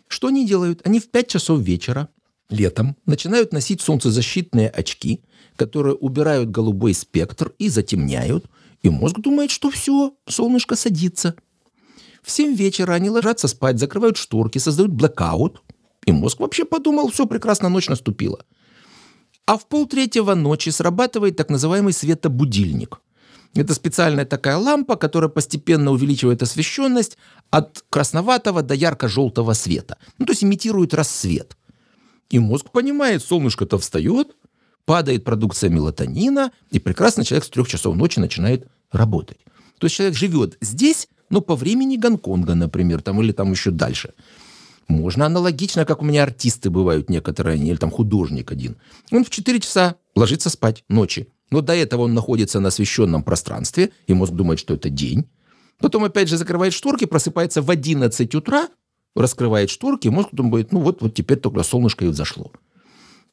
Что 0.07 0.27
они 0.27 0.45
делают? 0.45 0.81
Они 0.85 0.99
в 0.99 1.09
5 1.09 1.27
часов 1.27 1.61
вечера 1.61 2.09
летом 2.49 2.97
начинают 3.05 3.53
носить 3.53 3.79
солнцезащитные 3.79 4.69
очки, 4.69 5.21
которые 5.55 5.95
убирают 5.95 6.51
голубой 6.51 6.93
спектр 6.93 7.53
и 7.59 7.69
затемняют– 7.69 8.45
и 8.83 8.89
мозг 8.89 9.19
думает, 9.19 9.51
что 9.51 9.69
все, 9.69 10.13
солнышко 10.27 10.75
садится. 10.75 11.35
В 12.23 12.31
7 12.31 12.55
вечера 12.55 12.93
они 12.93 13.09
ложатся 13.09 13.47
спать, 13.47 13.79
закрывают 13.79 14.17
шторки, 14.17 14.57
создают 14.57 14.91
блэкаут. 14.91 15.61
И 16.05 16.11
мозг 16.11 16.39
вообще 16.39 16.65
подумал, 16.65 17.09
все, 17.09 17.25
прекрасно, 17.25 17.69
ночь 17.69 17.89
наступила. 17.89 18.43
А 19.45 19.57
в 19.57 19.67
полтретьего 19.67 20.33
ночи 20.35 20.69
срабатывает 20.69 21.35
так 21.35 21.49
называемый 21.49 21.93
светобудильник. 21.93 23.01
Это 23.53 23.73
специальная 23.73 24.25
такая 24.25 24.57
лампа, 24.57 24.95
которая 24.95 25.29
постепенно 25.29 25.91
увеличивает 25.91 26.41
освещенность 26.41 27.17
от 27.49 27.83
красноватого 27.89 28.61
до 28.61 28.73
ярко-желтого 28.73 29.53
света. 29.53 29.97
Ну, 30.17 30.25
то 30.25 30.31
есть 30.31 30.43
имитирует 30.43 30.93
рассвет. 30.93 31.57
И 32.29 32.39
мозг 32.39 32.71
понимает, 32.71 33.23
солнышко-то 33.23 33.77
встает, 33.77 34.35
падает 34.85 35.23
продукция 35.23 35.69
мелатонина, 35.69 36.51
и 36.69 36.79
прекрасно 36.79 37.23
человек 37.23 37.45
с 37.45 37.49
трех 37.49 37.67
часов 37.67 37.95
ночи 37.95 38.19
начинает 38.19 38.67
работать. 38.91 39.39
То 39.79 39.85
есть 39.85 39.95
человек 39.95 40.15
живет 40.15 40.57
здесь, 40.61 41.07
но 41.29 41.41
по 41.41 41.55
времени 41.55 41.97
Гонконга, 41.97 42.55
например, 42.55 43.01
там, 43.01 43.21
или 43.21 43.31
там 43.31 43.51
еще 43.51 43.71
дальше. 43.71 44.13
Можно 44.87 45.25
аналогично, 45.25 45.85
как 45.85 46.01
у 46.01 46.05
меня 46.05 46.23
артисты 46.23 46.69
бывают 46.69 47.09
некоторые, 47.09 47.57
или 47.57 47.77
там 47.77 47.89
художник 47.89 48.51
один. 48.51 48.75
Он 49.11 49.23
в 49.23 49.29
4 49.29 49.59
часа 49.59 49.95
ложится 50.15 50.49
спать 50.49 50.83
ночи. 50.89 51.29
Но 51.49 51.61
до 51.61 51.73
этого 51.73 52.03
он 52.03 52.13
находится 52.13 52.59
на 52.59 52.69
освещенном 52.69 53.23
пространстве, 53.23 53.91
и 54.07 54.13
мозг 54.13 54.33
думает, 54.33 54.59
что 54.59 54.73
это 54.73 54.89
день. 54.89 55.25
Потом 55.79 56.03
опять 56.03 56.29
же 56.29 56.37
закрывает 56.37 56.73
шторки, 56.73 57.05
просыпается 57.05 57.61
в 57.61 57.69
11 57.69 58.35
утра, 58.35 58.69
раскрывает 59.15 59.69
шторки, 59.69 60.07
мозг 60.07 60.29
думает, 60.31 60.71
ну 60.71 60.79
вот, 60.79 61.01
вот 61.01 61.13
теперь 61.13 61.37
только 61.37 61.63
солнышко 61.63 62.05
и 62.05 62.09
взошло. 62.09 62.51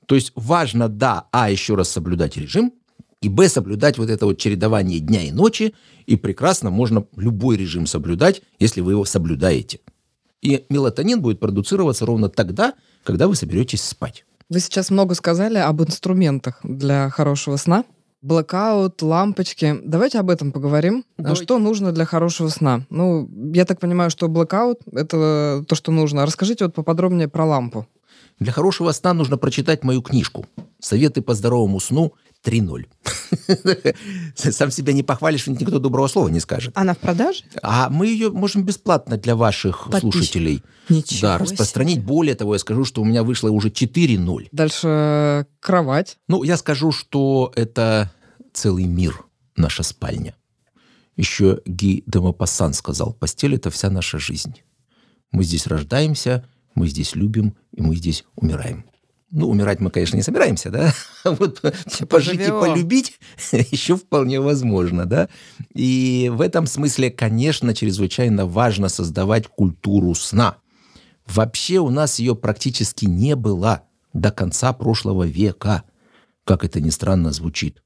То 0.09 0.15
есть 0.15 0.33
важно, 0.35 0.89
да, 0.89 1.27
а, 1.33 1.51
еще 1.51 1.75
раз 1.75 1.91
соблюдать 1.91 2.39
режим, 2.39 2.73
и 3.21 3.29
б, 3.29 3.47
соблюдать 3.47 3.99
вот 3.99 4.09
это 4.09 4.25
вот 4.25 4.39
чередование 4.39 5.01
дня 5.01 5.23
и 5.23 5.31
ночи, 5.31 5.75
и 6.07 6.17
прекрасно 6.17 6.71
можно 6.71 7.05
любой 7.15 7.59
режим 7.59 7.87
соблюдать, 7.87 8.41
если 8.59 8.81
вы 8.81 8.93
его 8.93 9.05
соблюдаете. 9.05 9.81
И 10.41 10.65
мелатонин 10.71 11.21
будет 11.21 11.41
продуцироваться 11.41 12.07
ровно 12.07 12.31
тогда, 12.31 12.73
когда 13.05 13.29
вы 13.29 13.35
соберетесь 13.35 13.83
спать. 13.83 14.25
Вы 14.49 14.61
сейчас 14.61 14.89
много 14.89 15.15
сказали 15.15 15.59
об 15.59 15.83
инструментах 15.83 16.61
для 16.63 17.11
хорошего 17.11 17.57
сна. 17.57 17.85
Блэкаут, 18.23 19.03
лампочки. 19.03 19.79
Давайте 19.85 20.21
об 20.21 20.31
этом 20.31 20.53
поговорим. 20.53 21.05
Давайте. 21.19 21.43
Что 21.43 21.59
нужно 21.59 21.93
для 21.93 22.07
хорошего 22.07 22.49
сна? 22.49 22.87
Ну, 22.89 23.29
я 23.53 23.67
так 23.67 23.79
понимаю, 23.79 24.09
что 24.09 24.29
блэкаут— 24.29 24.81
это 24.93 25.67
то, 25.69 25.75
что 25.75 25.93
нужно. 25.93 26.25
Расскажите 26.25 26.65
вот 26.65 26.75
поподробнее 26.75 27.29
про 27.29 27.45
лампу. 27.45 27.87
Для 28.39 28.53
хорошего 28.53 28.93
сна 28.93 29.15
нужно 29.15 29.37
прочитать 29.37 29.85
мою 29.85 30.03
книжку 30.03 30.47
«Советы 30.81 31.23
по 31.23 31.35
здоровому 31.35 31.81
сну 31.81 32.15
3.0». 32.45 32.87
Сам 34.35 34.71
себя 34.71 34.93
не 34.93 35.03
похвалишь, 35.03 35.47
никто 35.49 35.79
доброго 35.79 36.07
слова 36.07 36.29
не 36.29 36.41
скажет. 36.41 36.73
Она 36.77 36.95
в 36.95 36.99
продаже? 36.99 37.43
А 37.63 37.91
мы 37.91 38.07
ее 38.07 38.31
можем 38.31 38.63
бесплатно 38.63 39.17
для 39.17 39.35
ваших 39.35 39.89
слушателей 39.99 40.63
Ничего 40.89 41.21
да, 41.23 41.39
распространить. 41.39 42.05
Более 42.05 42.35
того, 42.35 42.55
я 42.55 42.59
скажу, 42.59 42.85
что 42.85 43.03
у 43.03 43.05
меня 43.05 43.25
вышло 43.25 43.51
уже 43.51 43.69
4.0. 43.69 44.49
Дальше 44.53 44.87
э, 44.89 45.45
кровать. 45.61 46.19
Ну, 46.29 46.45
я 46.45 46.57
скажу, 46.57 46.93
что 46.93 47.53
это 47.57 48.13
целый 48.53 48.85
мир, 48.85 49.25
наша 49.57 49.83
спальня. 49.83 50.37
Еще 51.17 51.61
Ги 51.67 52.05
де 52.07 52.21
Мопассан 52.21 52.73
сказал, 52.73 53.13
постель— 53.13 53.55
это 53.57 53.71
вся 53.71 53.91
наша 53.91 54.21
жизнь. 54.21 54.61
Мы 55.33 55.43
здесь 55.43 55.67
рождаемся, 55.67 56.49
мы 56.75 56.89
здесь 56.89 57.15
любим, 57.15 57.57
и 57.73 57.83
мы 57.83 57.97
здесь 57.97 58.25
умираем. 58.37 58.85
Ну, 59.31 59.49
умирать 59.49 59.81
мы, 59.81 59.91
конечно, 59.91 60.17
не 60.17 60.23
собираемся, 60.23 60.71
да? 60.71 60.93
А 61.25 61.31
вот 61.39 61.61
пожить 62.09 62.41
и 62.41 62.51
полюбить 62.51 63.19
еще 63.53 63.97
вполне 63.97 64.41
возможно, 64.41 65.05
да? 65.05 65.29
И 65.75 66.31
в 66.33 66.41
этом 66.41 66.67
смысле, 66.67 67.11
конечно, 67.11 67.75
чрезвычайно 67.75 68.47
важно 68.47 68.89
создавать 68.89 69.47
культуру 69.47 70.15
сна. 70.15 70.57
Вообще 71.27 71.79
у 71.79 71.91
нас 71.91 72.19
ее 72.19 72.35
практически 72.35 73.05
не 73.05 73.37
было 73.37 73.83
до 74.15 74.31
конца 74.31 74.73
прошлого 74.73 75.25
века, 75.25 75.83
как 76.45 76.65
это 76.65 76.81
ни 76.81 76.89
странно 76.89 77.31
звучит. 77.31 77.83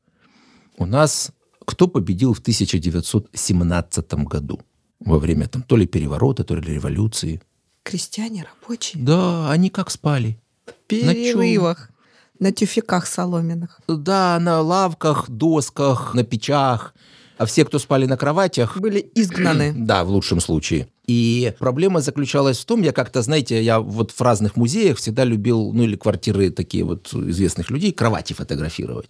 У 0.78 0.86
нас 0.86 1.32
кто 1.64 1.88
победил 1.88 2.34
в 2.34 2.40
1917 2.40 4.14
году? 4.14 4.60
Во 5.00 5.18
время 5.18 5.48
там 5.48 5.62
то 5.62 5.76
ли 5.76 5.86
переворота, 5.86 6.44
то 6.44 6.54
ли 6.54 6.74
революции. 6.74 7.42
Крестьяне 7.82 8.44
рабочие. 8.44 9.02
Да, 9.02 9.50
они 9.50 9.70
как 9.70 9.90
спали. 9.90 10.38
В 10.66 10.72
перерывах. 10.86 11.90
На 12.38 12.52
тюфяках 12.52 13.06
соломенных. 13.06 13.80
Да, 13.86 14.38
на 14.40 14.60
лавках, 14.60 15.30
досках, 15.30 16.14
на 16.14 16.24
печах. 16.24 16.94
А 17.38 17.46
все, 17.46 17.64
кто 17.64 17.78
спали 17.78 18.06
на 18.06 18.16
кроватях, 18.16 18.76
Были 18.78 19.10
изгнаны. 19.14 19.72
Да, 19.76 20.04
в 20.04 20.10
лучшем 20.10 20.40
случае. 20.40 20.88
И 21.06 21.52
проблема 21.58 22.00
заключалась 22.00 22.58
в 22.58 22.64
том, 22.64 22.82
я 22.82 22.92
как-то, 22.92 23.22
знаете, 23.22 23.62
я 23.62 23.80
вот 23.80 24.12
в 24.12 24.20
разных 24.20 24.56
музеях 24.56 24.98
всегда 24.98 25.24
любил, 25.24 25.72
ну 25.72 25.82
или 25.82 25.96
квартиры 25.96 26.50
такие 26.50 26.84
вот 26.84 27.12
известных 27.12 27.70
людей, 27.70 27.92
кровати 27.92 28.32
фотографировать. 28.32 29.08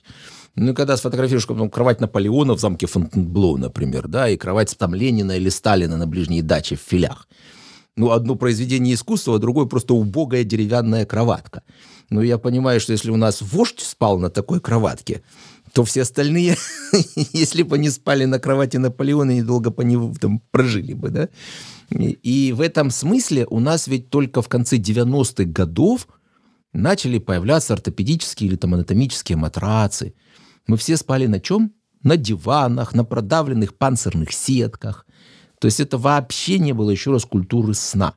Ну, 0.54 0.72
и 0.72 0.74
когда 0.74 0.96
сфотографируешь 0.96 1.46
потом 1.46 1.70
кровать 1.70 2.00
Наполеона 2.00 2.54
в 2.54 2.60
замке 2.60 2.86
Фонтенблоу, 2.86 3.56
например, 3.56 4.08
да, 4.08 4.28
и 4.28 4.36
кровать 4.36 4.76
там 4.76 4.94
Ленина 4.94 5.32
или 5.32 5.48
Сталина 5.48 5.96
на 5.96 6.06
ближней 6.06 6.42
даче 6.42 6.76
в 6.76 6.80
филях. 6.80 7.26
Ну, 7.96 8.10
одно 8.10 8.36
произведение 8.36 8.94
искусства, 8.94 9.36
а 9.36 9.38
другое 9.38 9.66
просто 9.66 9.94
убогая 9.94 10.44
деревянная 10.44 11.04
кроватка. 11.04 11.62
Ну, 12.08 12.22
я 12.22 12.38
понимаю, 12.38 12.80
что 12.80 12.92
если 12.92 13.10
у 13.10 13.16
нас 13.16 13.42
вождь 13.42 13.80
спал 13.80 14.18
на 14.18 14.30
такой 14.30 14.60
кроватке, 14.60 15.22
то 15.72 15.84
все 15.84 16.02
остальные, 16.02 16.56
если 17.32 17.62
бы 17.62 17.76
они 17.76 17.90
спали 17.90 18.24
на 18.24 18.38
кровати 18.38 18.78
Наполеона, 18.78 19.32
недолго 19.32 19.70
по 19.70 19.82
нему 19.82 20.14
там 20.14 20.40
прожили 20.50 20.94
бы, 20.94 21.10
да? 21.10 21.28
И 21.90 22.54
в 22.56 22.62
этом 22.62 22.90
смысле 22.90 23.46
у 23.50 23.60
нас 23.60 23.86
ведь 23.86 24.08
только 24.08 24.40
в 24.40 24.48
конце 24.48 24.76
90-х 24.76 25.44
годов 25.44 26.08
начали 26.72 27.18
появляться 27.18 27.74
ортопедические 27.74 28.48
или 28.48 28.56
там 28.56 28.74
анатомические 28.74 29.36
матрацы. 29.36 30.14
Мы 30.66 30.76
все 30.78 30.96
спали 30.96 31.26
на 31.26 31.40
чем? 31.40 31.74
На 32.02 32.16
диванах, 32.16 32.94
на 32.94 33.04
продавленных 33.04 33.76
панцирных 33.76 34.32
сетках. 34.32 35.06
То 35.62 35.66
есть 35.66 35.78
это 35.78 35.96
вообще 35.96 36.58
не 36.58 36.72
было 36.72 36.90
еще 36.90 37.12
раз 37.12 37.24
культуры 37.24 37.74
сна. 37.74 38.16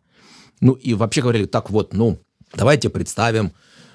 Ну 0.62 0.72
и 0.74 0.96
вообще 0.96 1.22
говорили, 1.22 1.46
так 1.46 1.70
вот, 1.70 1.94
ну, 1.94 2.18
давайте 2.56 2.90
представим, 2.90 3.52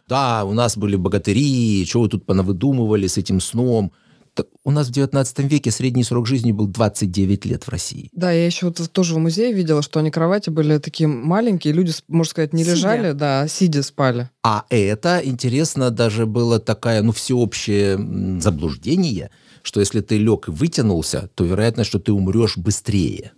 да, 0.08 0.44
у 0.44 0.52
нас 0.52 0.76
были 0.76 0.94
богатыри, 0.94 1.84
что 1.84 2.02
вы 2.02 2.08
тут 2.08 2.24
понавыдумывали 2.26 3.08
с 3.08 3.18
этим 3.18 3.40
сном. 3.40 3.90
Так 4.34 4.46
у 4.62 4.70
нас 4.70 4.86
в 4.86 4.92
19 4.92 5.40
веке 5.50 5.72
средний 5.72 6.04
срок 6.04 6.28
жизни 6.28 6.52
был 6.52 6.68
29 6.68 7.44
лет 7.46 7.64
в 7.64 7.70
России. 7.70 8.08
Да, 8.12 8.30
я 8.30 8.46
еще 8.46 8.66
вот 8.66 8.88
тоже 8.92 9.16
в 9.16 9.18
музее 9.18 9.52
видела, 9.52 9.82
что 9.82 9.98
они 9.98 10.12
кровати 10.12 10.50
были 10.50 10.78
такие 10.78 11.08
маленькие, 11.08 11.74
люди, 11.74 11.92
можно 12.06 12.30
сказать, 12.30 12.52
не 12.52 12.62
Сидя. 12.62 12.76
лежали, 12.76 13.12
да, 13.12 13.40
а 13.40 13.48
сидя 13.48 13.82
спали. 13.82 14.30
А 14.44 14.64
это, 14.70 15.20
интересно, 15.24 15.90
даже 15.90 16.26
было 16.26 16.60
такое, 16.60 17.02
ну, 17.02 17.10
всеобщее 17.10 17.98
заблуждение, 18.40 19.32
что 19.62 19.80
если 19.80 20.02
ты 20.02 20.18
лег 20.18 20.46
и 20.46 20.52
вытянулся, 20.52 21.28
то 21.34 21.42
вероятно, 21.42 21.82
что 21.82 21.98
ты 21.98 22.12
умрешь 22.12 22.56
быстрее. 22.56 23.32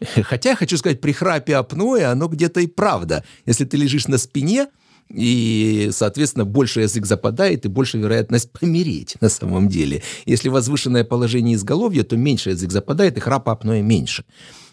Хотя, 0.22 0.54
хочу 0.54 0.76
сказать, 0.76 1.00
при 1.00 1.12
храпе 1.12 1.56
апноэ 1.56 2.04
оно 2.04 2.28
где-то 2.28 2.60
и 2.60 2.66
правда. 2.66 3.24
Если 3.46 3.64
ты 3.64 3.76
лежишь 3.76 4.08
на 4.08 4.18
спине, 4.18 4.68
и, 5.10 5.88
соответственно, 5.92 6.44
больше 6.44 6.82
язык 6.82 7.06
западает, 7.06 7.64
и 7.64 7.68
больше 7.68 7.98
вероятность 7.98 8.52
помереть 8.52 9.16
на 9.20 9.28
самом 9.28 9.68
деле. 9.68 10.02
Если 10.26 10.48
возвышенное 10.48 11.04
положение 11.04 11.56
изголовья, 11.56 12.02
то 12.02 12.16
меньше 12.16 12.50
язык 12.50 12.70
западает, 12.70 13.16
и 13.16 13.20
храпа 13.20 13.52
апноэ 13.52 13.80
меньше. 13.80 14.24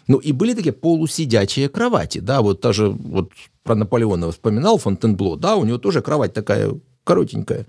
Ну, 0.08 0.18
и 0.18 0.32
были 0.32 0.54
такие 0.54 0.72
полусидячие 0.72 1.68
кровати, 1.68 2.18
да, 2.18 2.40
вот 2.40 2.60
даже 2.60 2.88
вот 2.88 3.32
про 3.64 3.74
Наполеона 3.74 4.30
вспоминал 4.30 4.78
Фонтенбло, 4.78 5.36
да, 5.36 5.56
у 5.56 5.64
него 5.64 5.78
тоже 5.78 6.00
кровать 6.00 6.32
такая 6.32 6.78
коротенькая. 7.02 7.66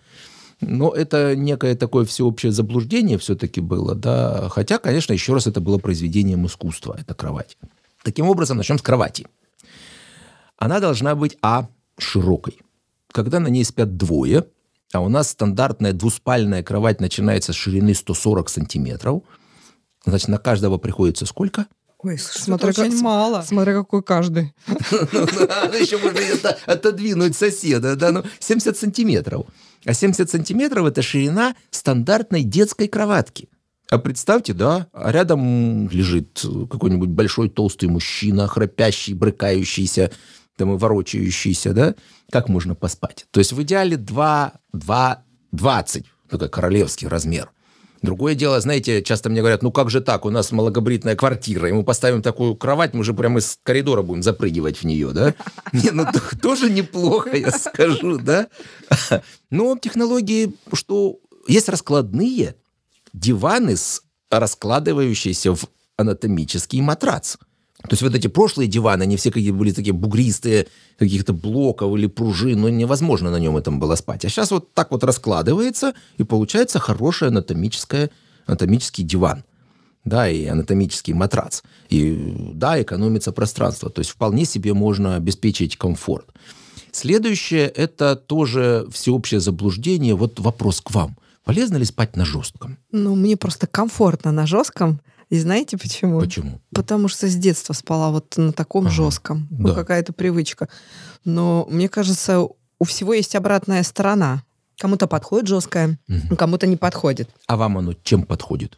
Но 0.61 0.91
это 0.91 1.35
некое 1.35 1.75
такое 1.75 2.05
всеобщее 2.05 2.51
заблуждение 2.51 3.17
все-таки 3.17 3.61
было, 3.61 3.93
да. 3.93 4.49
Хотя, 4.49 4.79
конечно, 4.79 5.13
еще 5.13 5.33
раз, 5.33 5.45
это 5.47 5.61
было 5.61 5.77
произведением 5.77 6.45
искусства, 6.47 6.97
эта 6.99 7.13
кровать. 7.13 7.57
Таким 8.03 8.27
образом, 8.27 8.57
начнем 8.57 8.79
с 8.79 8.81
кровати. 8.81 9.27
Она 10.57 10.79
должна 10.79 11.13
быть, 11.15 11.37
а, 11.41 11.67
широкой. 11.99 12.59
Когда 13.11 13.39
на 13.39 13.47
ней 13.47 13.63
спят 13.63 13.97
двое, 13.97 14.45
а 14.91 15.01
у 15.01 15.09
нас 15.09 15.29
стандартная 15.29 15.93
двуспальная 15.93 16.63
кровать 16.63 17.01
начинается 17.01 17.53
с 17.53 17.55
ширины 17.55 17.93
140 17.93 18.49
сантиметров, 18.49 19.21
значит, 20.05 20.27
на 20.27 20.37
каждого 20.39 20.77
приходится 20.77 21.25
сколько? 21.25 21.67
Ой, 21.99 22.17
Смотря 22.17 22.71
смотря 22.71 22.73
как- 22.73 22.85
очень 22.85 23.01
мало. 23.01 23.41
Смотря 23.41 23.73
какой 23.73 24.03
каждый. 24.03 24.53
Еще 24.67 25.97
можно 25.97 26.55
отодвинуть 26.65 27.35
соседа, 27.35 27.95
да, 27.95 28.11
ну, 28.11 28.23
70 28.39 28.77
сантиметров. 28.77 29.47
А 29.85 29.93
70 29.93 30.29
сантиметров– 30.29 30.85
это 30.87 31.01
ширина 31.01 31.55
стандартной 31.71 32.43
детской 32.43 32.87
кроватки. 32.87 33.49
А 33.89 33.97
представьте, 33.99 34.53
да, 34.53 34.87
а 34.91 35.11
рядом 35.11 35.89
лежит 35.89 36.43
какой-нибудь 36.69 37.09
большой 37.09 37.49
толстый 37.49 37.87
мужчина, 37.87 38.47
храпящий, 38.47 39.13
брыкающийся, 39.13 40.11
там 40.57 40.75
и 40.75 40.77
ворочающийся, 40.77 41.73
да? 41.73 41.95
Как 42.31 42.49
можно 42.49 42.75
поспать? 42.75 43.25
То 43.31 43.39
есть 43.39 43.53
в 43.53 43.61
идеале 43.63 43.95
2, 43.95 44.53
2, 44.73 45.23
20, 45.53 46.05
такой 46.29 46.49
королевский 46.49 47.07
размер. 47.07 47.49
Другое 48.01 48.35
дело, 48.35 48.59
знаете, 48.59 49.01
часто 49.01 49.29
мне 49.29 49.41
говорят, 49.41 49.63
ну 49.63 49.71
как 49.71 49.89
же 49.89 50.01
так, 50.01 50.25
у 50.25 50.29
нас 50.29 50.51
малогабаритная 50.51 51.15
квартира, 51.15 51.69
и 51.69 51.71
мы 51.71 51.83
поставим 51.83 52.21
такую 52.21 52.55
кровать, 52.55 52.93
мы 52.93 53.03
же 53.03 53.13
прямо 53.13 53.39
из 53.39 53.59
коридора 53.63 54.01
будем 54.01 54.23
запрыгивать 54.23 54.77
в 54.77 54.83
нее, 54.83 55.11
да? 55.11 55.33
Не, 55.73 55.91
ну 55.91 56.05
тоже 56.41 56.69
неплохо, 56.69 57.35
я 57.35 57.51
скажу, 57.51 58.17
да? 58.17 58.47
Но 59.49 59.77
технологии, 59.77 60.53
что 60.73 61.19
есть 61.47 61.69
раскладные 61.69 62.55
диваны, 63.13 63.75
с 63.77 64.01
раскладывающиеся 64.29 65.55
в 65.55 65.65
анатомический 65.95 66.81
матрац. 66.81 67.37
То 67.83 67.91
есть 67.91 68.01
вот 68.01 68.15
эти 68.15 68.27
прошлые 68.27 68.67
диваны, 68.67 69.03
они 69.03 69.17
все 69.17 69.31
какие 69.31 69.51
были 69.51 69.71
такие 69.71 69.93
бугристые, 69.93 70.67
каких-то 70.97 71.31
блоков 71.31 71.95
или 71.95 72.07
пружин, 72.07 72.61
ну 72.61 72.69
невозможно 72.69 73.29
на 73.29 73.37
нем 73.37 73.55
этом 73.55 73.79
было 73.79 73.95
спать. 73.95 74.25
А 74.25 74.29
сейчас 74.29 74.51
вот 74.51 74.73
так 74.73 74.91
вот 74.91 75.03
раскладывается, 75.03 75.93
и 76.17 76.23
получается 76.23 76.79
хороший 76.79 77.27
анатомическое, 77.27 78.09
анатомический 78.47 79.03
диван. 79.03 79.43
Да, 80.05 80.29
и 80.29 80.45
анатомический 80.45 81.13
матрац. 81.13 81.61
И 81.89 82.51
да, 82.53 82.81
экономится 82.81 83.31
пространство. 83.31 83.89
То 83.89 83.99
есть 83.99 84.11
вполне 84.11 84.45
себе 84.45 84.73
можно 84.73 85.15
обеспечить 85.15 85.75
комфорт. 85.75 86.27
Следующее– 86.91 87.67
это 87.75 88.15
тоже 88.15 88.87
всеобщее 88.91 89.41
заблуждение. 89.41 90.15
Вот 90.15 90.39
вопрос 90.39 90.81
к 90.81 90.91
вам. 90.91 91.17
Полезно 91.43 91.77
ли 91.77 91.85
спать 91.85 92.15
на 92.15 92.25
жестком? 92.25 92.77
Ну, 92.91 93.15
мне 93.15 93.37
просто 93.37 93.67
комфортно 93.67 94.31
на 94.31 94.47
жестком. 94.47 94.99
И 95.29 95.39
знаете 95.39 95.77
почему? 95.77 96.19
Почему? 96.19 96.61
Потому 96.73 97.07
что 97.09 97.27
с 97.27 97.35
детства 97.35 97.73
спала 97.73 98.11
вот 98.11 98.37
на 98.37 98.53
таком 98.53 98.85
Ага, 98.85 98.95
жестком. 98.95 99.47
Ну, 99.51 99.67
да. 99.69 99.73
какая-то 99.75 100.13
привычка. 100.13 100.69
Но 101.25 101.67
мне 101.69 101.89
кажется, 101.89 102.41
у 102.79 102.83
всего 102.85 103.13
есть 103.13 103.35
обратная 103.35 103.83
сторона. 103.83 104.43
Кому-то 104.79 105.07
подходит 105.07 105.47
жесткое, 105.47 105.99
Мгм. 106.07 106.37
кому-то 106.37 106.67
не 106.67 106.77
подходит. 106.77 107.29
А 107.47 107.57
вам 107.57 107.77
оно 107.79 107.93
чем 108.03 108.23
подходит? 108.23 108.77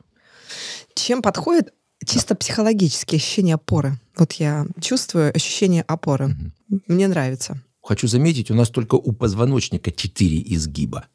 Чем 0.95 1.21
подходит? 1.21 1.73
Чисто 2.05 2.33
психологические 2.35 3.17
ощущения 3.17 3.55
опоры. 3.55 3.99
Вот 4.17 4.31
я 4.33 4.65
чувствую 4.81 5.35
ощущение 5.35 5.83
опоры. 5.83 6.27
Мгм. 6.29 6.53
Мне 6.87 7.07
нравится. 7.07 7.61
Хочу 7.83 8.07
заметить, 8.07 8.49
у 8.49 8.55
нас 8.55 8.69
только 8.69 8.95
у 8.95 9.11
позвоночника 9.11 9.91
4 9.91 10.41
изгиба. 10.55 11.05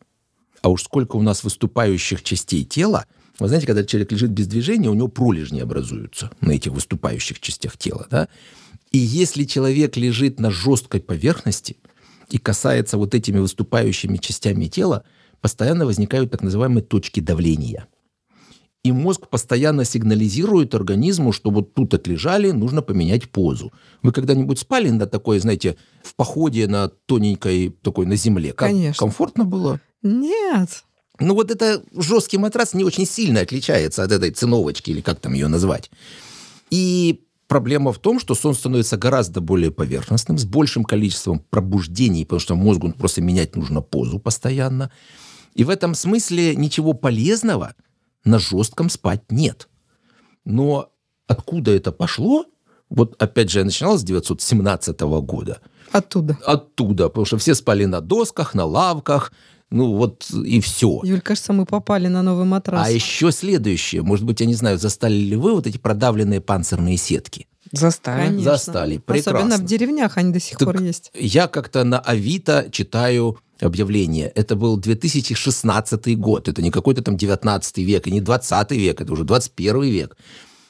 А 0.62 0.68
уж 0.68 0.84
сколько 0.84 1.16
у 1.16 1.22
нас 1.22 1.42
выступающих 1.44 2.22
частей 2.22 2.64
тела. 2.64 3.06
Вы 3.38 3.48
знаете, 3.48 3.66
когда 3.66 3.84
человек 3.84 4.12
лежит 4.12 4.30
без 4.30 4.46
движения, 4.46 4.88
у 4.88 4.94
него 4.94 5.08
пролежни 5.08 5.60
образуются 5.60 6.30
на 6.40 6.52
этих 6.52 6.72
выступающих 6.72 7.40
частях 7.40 7.76
тела. 7.76 8.06
Да? 8.10 8.28
И 8.92 8.98
если 8.98 9.44
человек 9.44 9.96
лежит 9.96 10.38
на 10.38 10.50
жесткой 10.50 11.00
поверхности 11.00 11.76
и 12.30 12.38
касается 12.38 12.96
вот 12.96 13.14
этими 13.14 13.38
выступающими 13.38 14.18
частями 14.18 14.66
тела, 14.66 15.04
постоянно 15.40 15.84
возникают 15.84 16.30
так 16.30 16.42
называемые 16.42 16.82
точки 16.82 17.20
давления. 17.20 17.88
И 18.84 18.92
мозг 18.92 19.28
постоянно 19.28 19.84
сигнализирует 19.84 20.74
организму, 20.74 21.32
что 21.32 21.50
вот 21.50 21.74
тут 21.74 21.94
отлежали, 21.94 22.50
нужно 22.50 22.82
поменять 22.82 23.30
позу. 23.30 23.72
Вы 24.02 24.12
когда-нибудь 24.12 24.58
спали 24.58 24.90
на 24.90 25.06
такой, 25.06 25.38
знаете, 25.38 25.76
в 26.02 26.14
походе 26.14 26.68
на 26.68 26.88
тоненькой 26.88 27.70
такой 27.82 28.04
на 28.04 28.14
земле? 28.14 28.52
Как 28.52 28.68
Конечно. 28.68 28.98
комфортно 28.98 29.44
было? 29.44 29.80
Нет. 30.02 30.84
Ну 31.21 31.35
вот 31.35 31.50
это 31.50 31.83
жесткий 31.97 32.38
матрас 32.38 32.75
не 32.75 32.85
очень 32.85 33.06
сильно 33.06 33.40
отличается 33.40 34.02
от 34.02 34.11
этой 34.11 34.30
циновочки, 34.30 34.90
или 34.90 35.00
как 35.00 35.21
там 35.21 35.33
ее 35.33 35.49
назвать. 35.49 35.90
И 36.71 37.25
проблема 37.47 37.92
в 37.92 37.99
том, 37.99 38.18
что 38.18 38.35
сон 38.35 38.54
становится 38.54 38.97
гораздо 38.97 39.40
более 39.40 39.71
поверхностным, 39.71 40.38
с 40.38 40.44
большим 40.44 40.85
количеством 40.85 41.38
пробуждений, 41.38 42.25
потому 42.25 42.40
что 42.40 42.56
мозгу 42.56 42.92
просто 42.92 43.21
менять 43.23 43.54
нужно 43.54 43.80
позу 43.80 44.18
постоянно. 44.18 44.90
И 45.54 45.62
в 45.62 45.71
этом 45.71 45.94
смысле 45.94 46.56
ничего 46.56 46.94
полезного 46.94 47.75
на 48.25 48.38
жестком 48.38 48.90
спать 48.90 49.30
нет. 49.30 49.68
Но 50.44 50.90
откуда 51.28 51.71
это 51.71 51.92
пошло? 51.92 52.47
Вот 52.90 53.21
опять 53.23 53.50
же, 53.50 53.61
я 53.61 53.64
начинал 53.64 53.99
с 53.99 54.02
917 54.02 55.00
года. 55.00 55.61
Оттуда. 55.92 56.38
Оттуда, 56.44 57.09
потому 57.09 57.25
что 57.25 57.38
все 57.38 57.54
спали 57.54 57.85
на 57.85 58.00
досках, 58.00 58.54
на 58.54 58.64
лавках, 58.64 59.33
ну 59.71 59.97
вот 59.97 60.30
и 60.30 60.61
все. 60.61 61.00
Юль, 61.02 61.21
кажется, 61.21 61.52
мы 61.52 61.66
попали 61.66 62.09
на 62.09 62.23
новый 62.23 62.44
матрас. 62.44 62.87
А 62.87 62.90
еще 62.90 63.33
следующее, 63.33 64.02
может 64.02 64.25
быть, 64.25 64.40
я 64.40 64.47
не 64.47 64.54
знаю, 64.54 64.78
застали 64.78 65.14
ли 65.14 65.37
вы 65.37 65.54
вот 65.54 65.66
эти 65.66 65.78
продавленные 65.78 66.40
панцирные 66.40 66.97
сетки? 66.97 67.47
Застали. 67.73 68.26
Конечно. 68.26 68.52
Застали, 68.52 68.99
прекрасно. 68.99 69.38
Особенно 69.38 69.56
в 69.56 69.64
деревнях 69.64 70.16
они 70.16 70.33
до 70.33 70.38
сих 70.38 70.59
Так 70.59 70.66
пор 70.66 70.83
есть. 70.83 71.11
Я 71.18 71.49
как-то 71.49 71.83
на 71.83 71.99
Авито 71.99 72.68
читаю 72.71 73.38
объявление. 73.61 74.28
Это 74.28 74.54
был 74.54 74.76
2016 74.76 76.18
год. 76.18 76.49
Это 76.49 76.62
не 76.62 76.71
какой-то 76.71 77.02
там 77.02 77.16
19 77.16 77.78
век 77.78 78.06
и 78.06 78.11
не 78.11 78.21
20 78.21 78.71
век, 78.73 79.00
это 79.00 79.12
уже 79.12 79.25
21 79.25 79.83
век. 79.83 80.16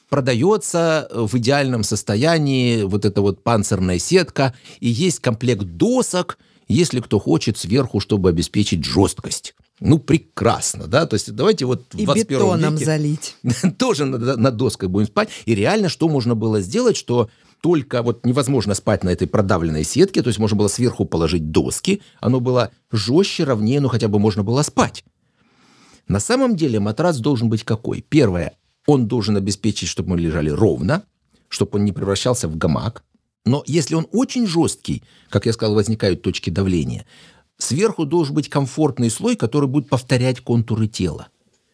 Продается 0.09 1.09
в 1.11 1.35
идеальном 1.37 1.83
состоянии 1.83 2.83
вот 2.83 3.05
эта 3.05 3.21
вот 3.21 3.43
панцирная 3.43 3.99
сетка, 3.99 4.53
и 4.79 4.87
есть 4.87 5.19
комплект 5.19 5.63
досок, 5.63 6.37
если 6.67 6.99
кто 6.99 7.19
хочет 7.19 7.57
сверху, 7.57 7.99
чтобы 7.99 8.29
обеспечить 8.29 8.83
жесткость. 8.83 9.55
Ну, 9.79 9.99
прекрасно, 9.99 10.87
да? 10.87 11.05
То 11.05 11.15
есть 11.15 11.33
давайте 11.33 11.65
вот 11.65 11.83
в 11.91 11.97
И 11.97 12.05
21 12.05 12.37
бетоном 12.37 12.73
веке 12.73 12.85
залить. 12.85 13.35
тоже 13.77 14.05
на, 14.05 14.37
на 14.37 14.51
доской 14.51 14.87
будем 14.87 15.07
спать. 15.07 15.29
И 15.45 15.53
реально, 15.53 15.89
что 15.89 16.07
можно 16.07 16.33
было 16.33 16.61
сделать, 16.61 16.95
что 16.95 17.29
только 17.61 18.03
вот 18.03 18.25
невозможно 18.25 18.73
спать 18.73 19.03
на 19.03 19.09
этой 19.09 19.27
продавленной 19.27 19.83
сетке, 19.83 20.21
то 20.21 20.27
есть 20.27 20.39
можно 20.39 20.57
было 20.57 20.67
сверху 20.67 21.05
положить 21.05 21.51
доски, 21.51 22.01
оно 22.19 22.39
было 22.39 22.71
жестче, 22.91 23.43
ровнее, 23.43 23.81
но 23.81 23.89
хотя 23.89 24.07
бы 24.07 24.19
можно 24.19 24.43
было 24.43 24.61
спать. 24.61 25.03
На 26.07 26.19
самом 26.19 26.55
деле 26.55 26.79
матрас 26.79 27.17
должен 27.17 27.49
быть 27.49 27.63
какой? 27.63 28.01
Первое, 28.01 28.53
он 28.85 29.07
должен 29.07 29.35
обеспечить, 29.35 29.89
чтобы 29.89 30.11
мы 30.11 30.19
лежали 30.19 30.49
ровно, 30.49 31.03
чтобы 31.49 31.79
он 31.79 31.85
не 31.85 31.91
превращался 31.91 32.47
в 32.47 32.55
гамак. 32.55 33.03
Но 33.45 33.63
если 33.67 33.95
он 33.95 34.07
очень 34.11 34.47
жесткий, 34.47 35.03
как 35.29 35.45
я 35.45 35.53
сказал, 35.53 35.75
возникают 35.75 36.21
точки 36.21 36.49
давления, 36.49 37.05
сверху 37.57 38.05
должен 38.05 38.35
быть 38.35 38.49
комфортный 38.49 39.09
слой, 39.09 39.35
который 39.35 39.69
будет 39.69 39.87
повторять 39.87 40.41
контуры 40.41 40.87
тела. 40.87 41.27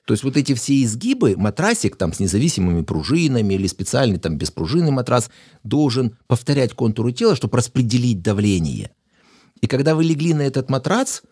То 0.05 0.13
есть 0.13 0.23
вот 0.23 0.35
эти 0.35 0.53
все 0.53 0.83
изгибы, 0.83 1.35
матрасик 1.37 1.95
там 1.95 2.11
с 2.11 2.19
независимыми 2.19 2.81
пружинами 2.81 3.53
или 3.53 3.67
специальный 3.67 4.19
там 4.19 4.37
беспружинный 4.37 4.91
матрас 4.91 5.29
должен 5.63 6.17
повторять 6.27 6.73
контуры 6.73 7.13
тела, 7.13 7.35
чтобы 7.35 7.57
распределить 7.57 8.21
давление. 8.21 8.91
И 9.61 9.67
когда 9.67 9.95
вы 9.95 10.03
легли 10.03 10.33
на 10.33 10.41
этот 10.41 10.69
матрас, 10.69 11.23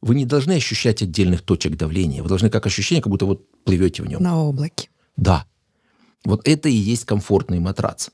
вы 0.00 0.14
не 0.14 0.24
должны 0.24 0.52
ощущать 0.52 1.02
отдельных 1.02 1.42
точек 1.42 1.76
давления. 1.76 2.22
Вы 2.22 2.28
должны 2.28 2.50
как 2.50 2.66
ощущение, 2.66 3.02
как 3.02 3.10
будто 3.10 3.26
вот 3.26 3.50
плывете 3.64 4.02
в 4.02 4.06
нем. 4.06 4.22
На 4.22 4.40
облаке. 4.40 4.90
Да. 5.16 5.46
Вот 6.24 6.46
это 6.46 6.68
и 6.68 6.74
есть 6.74 7.06
комфортный 7.06 7.58
матрац. 7.58 8.10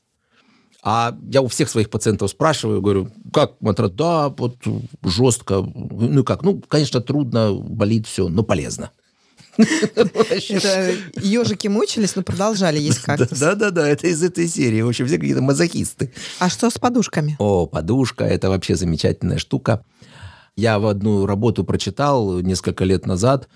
А 0.87 1.17
я 1.31 1.41
у 1.41 1.47
всех 1.47 1.67
своих 1.67 1.89
пациентов 1.89 2.29
спрашиваю, 2.29 2.79
говорю, 2.79 3.09
как 3.33 3.59
матрац? 3.59 3.91
Да, 3.91 4.29
вот 4.29 4.57
жестко. 5.03 5.61
Ну 5.63 6.23
как? 6.23 6.43
Ну, 6.43 6.61
конечно, 6.67 7.01
трудно, 7.01 7.53
болит 7.53 8.05
все, 8.05 8.29
но 8.29 8.43
полезно. 8.43 8.91
Это 9.57 10.93
ежики 11.19 11.67
мучились, 11.67 12.15
но 12.15 12.21
продолжали 12.21 12.77
есть 12.77 12.99
кактус. 12.99 13.39
Да-да-да, 13.39 13.89
это 13.89 14.05
из 14.05 14.21
этой 14.21 14.47
серии. 14.47 14.83
В 14.83 14.89
общем, 14.89 15.07
все 15.07 15.17
какие-то 15.17 15.41
мазохисты. 15.41 16.13
А 16.37 16.49
что 16.49 16.69
с 16.69 16.77
подушками? 16.77 17.35
О, 17.39 17.65
подушка, 17.65 18.23
это 18.23 18.49
вообще 18.49 18.75
замечательная 18.75 19.39
штука. 19.39 19.83
Я 20.55 20.77
в 20.77 20.85
одну 20.85 21.25
работу 21.25 21.63
прочитал 21.63 22.41
несколько 22.41 22.83
лет 22.83 23.07
назад, 23.07 23.49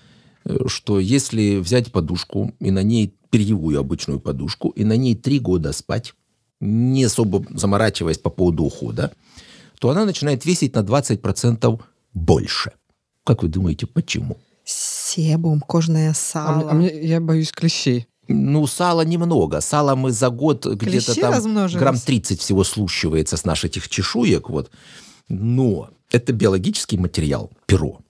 э, 0.44 0.56
что 0.66 0.98
если 0.98 1.58
взять 1.58 1.92
подушку 1.92 2.54
и 2.58 2.72
на 2.72 2.82
ней 2.82 3.14
перьевую 3.30 3.78
обычную 3.78 4.18
подушку, 4.18 4.70
и 4.70 4.82
на 4.82 4.96
ней 4.96 5.14
три 5.14 5.38
года 5.38 5.72
спать, 5.72 6.14
не 6.60 7.04
особо 7.04 7.44
заморачиваясь 7.50 8.18
по 8.18 8.30
поводу 8.30 8.64
ухода, 8.64 9.12
то 9.78 9.90
она 9.90 10.04
начинает 10.04 10.44
весить 10.44 10.74
на 10.74 10.80
20% 10.80 11.80
больше. 12.14 12.72
Как 13.24 13.42
вы 13.42 13.48
думаете, 13.48 13.86
почему? 13.86 14.36
Себум, 14.64 15.60
кожное 15.60 16.10
А, 16.10 16.14
сало. 16.14 16.70
а 16.70 16.74
мне, 16.74 16.88
я 17.02 17.20
боюсь 17.20 17.50
клещей. 17.50 18.06
Ну, 18.28 18.66
сала 18.66 19.02
немного. 19.02 19.60
Сала 19.60 19.96
мы 19.96 20.12
за 20.12 20.28
год 20.30 20.64
где-то 20.66 21.14
там 21.20 21.66
грамм 21.68 21.98
30 21.98 22.40
всего 22.40 22.62
слущивается 22.62 23.36
с 23.36 23.44
наших 23.44 23.70
этих 23.70 23.88
чешуек. 23.88 24.48
Вот. 24.50 24.70
Но 25.28 25.90
это 26.12 26.32
биологический 26.32 26.96
материал, 26.96 27.50
перо. 27.66 28.00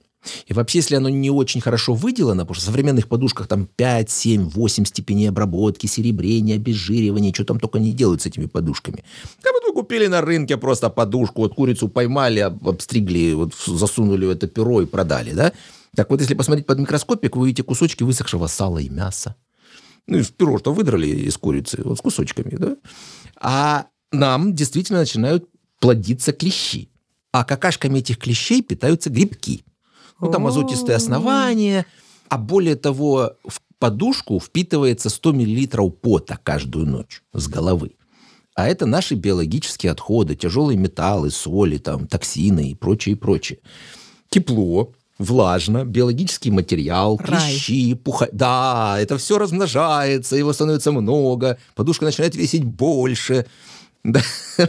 И 0.47 0.53
вообще, 0.53 0.79
если 0.79 0.97
оно 0.97 1.09
не 1.09 1.31
очень 1.31 1.61
хорошо 1.61 1.95
выделано, 1.95 2.43
потому 2.43 2.55
что 2.55 2.65
в 2.65 2.67
современных 2.67 3.09
подушках 3.09 3.47
там 3.47 3.67
5, 3.67 4.11
7, 4.11 4.49
8 4.51 4.85
степеней 4.85 5.29
обработки, 5.29 5.87
серебрения, 5.87 6.57
обезжиривания, 6.57 7.33
что 7.33 7.45
там 7.45 7.59
только 7.59 7.79
не 7.79 7.93
делают 7.93 8.23
с 8.23 8.27
этими 8.27 8.47
подушками. 8.47 9.05
Как 9.41 9.53
будто 9.55 9.73
купили 9.73 10.07
на 10.07 10.21
рынке 10.21 10.57
просто 10.57 10.91
подушку, 10.91 11.43
вот 11.43 11.55
курицу 11.55 11.89
поймали, 11.89 12.41
об- 12.41 12.69
обстригли, 12.69 13.33
вот 13.35 13.55
засунули 13.67 14.27
в 14.27 14.31
это 14.31 14.47
перо 14.47 14.83
и 14.83 14.87
продали, 14.87 15.33
да? 15.33 15.53
Так 15.97 16.11
вот, 16.11 16.21
если 16.21 16.35
посмотреть 16.35 16.67
под 16.67 16.79
микроскопик, 16.79 17.37
вы 17.37 17.43
увидите 17.43 17.63
кусочки 17.63 18.03
высохшего 18.03 18.47
сала 18.47 18.79
и 18.79 18.89
мяса. 18.89 19.37
Ну, 20.07 20.19
и 20.19 20.25
перо 20.25 20.59
что 20.59 20.73
выдрали 20.73 21.07
из 21.07 21.37
курицы, 21.37 21.81
вот 21.85 21.99
с 21.99 22.01
кусочками, 22.01 22.57
да? 22.57 22.77
А 23.41 23.87
нам 24.13 24.55
действительно 24.55 25.01
начинают 25.01 25.49
плодиться 25.81 26.33
клещи. 26.33 26.91
А 27.33 27.45
какашками 27.45 28.01
этих 28.01 28.19
клещей 28.19 28.63
питаются 28.63 29.09
грибки. 29.09 29.65
Ну, 30.21 30.31
там 30.31 30.47
азотистые 30.47 30.97
основания. 30.97 31.87
А 32.29 32.39
более 32.39 32.77
того, 32.77 33.33
в 33.47 33.61
подушку 33.79 34.39
впитывается 34.39 35.11
100 35.11 35.33
миллилитров 35.33 35.97
пота 35.97 36.39
каждую 36.43 36.87
ночь 36.87 37.23
с 37.33 37.49
головы. 37.49 37.93
А 38.55 38.69
это 38.69 38.85
наши 38.85 39.15
биологические 39.15 39.93
отходы, 39.93 40.37
тяжелые 40.37 40.77
металлы, 40.77 41.31
соли, 41.31 41.79
там, 41.79 42.07
токсины 42.07 42.71
и 42.71 42.75
прочее, 42.75 43.15
и 43.15 43.19
прочее. 43.19 43.59
Тепло, 44.29 44.93
влажно, 45.19 45.85
биологический 45.85 46.51
материал, 46.51 47.19
Рай. 47.23 47.41
клещи, 47.41 47.95
пуха... 47.95 48.29
Да, 48.33 48.97
это 49.01 49.19
все 49.19 49.39
размножается, 49.39 50.37
его 50.37 50.53
становится 50.53 50.93
много, 50.93 51.59
подушка 51.75 52.05
начинает 52.05 52.35
весить 52.37 52.65
больше. 52.65 53.47
Да. 54.05 54.23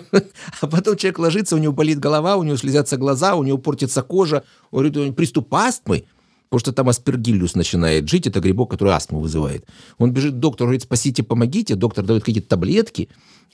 А 0.61 0.67
потом 0.67 0.97
человек 0.97 1.19
ложится, 1.19 1.55
у 1.55 1.59
него 1.59 1.73
болит 1.73 1.99
голова, 1.99 2.35
у 2.35 2.43
него 2.43 2.57
слезятся 2.57 2.97
глаза, 2.97 3.35
у 3.35 3.43
него 3.43 3.57
портится 3.57 4.01
кожа, 4.01 4.43
у 4.71 4.81
него 4.81 5.13
приступ 5.13 5.53
астмы, 5.53 6.05
потому 6.49 6.59
что 6.59 6.73
там 6.73 6.89
аспергиллюс 6.89 7.55
начинает 7.55 8.09
жить, 8.09 8.27
это 8.27 8.39
грибок, 8.39 8.71
который 8.71 8.93
астму 8.93 9.19
вызывает. 9.19 9.65
Он 9.97 10.11
бежит 10.11 10.33
к 10.33 10.39
доктору, 10.39 10.67
говорит, 10.67 10.83
спасите, 10.83 11.23
помогите, 11.23 11.75
доктор 11.75 12.05
дает 12.05 12.23
какие-то 12.23 12.49
таблетки, 12.49 13.09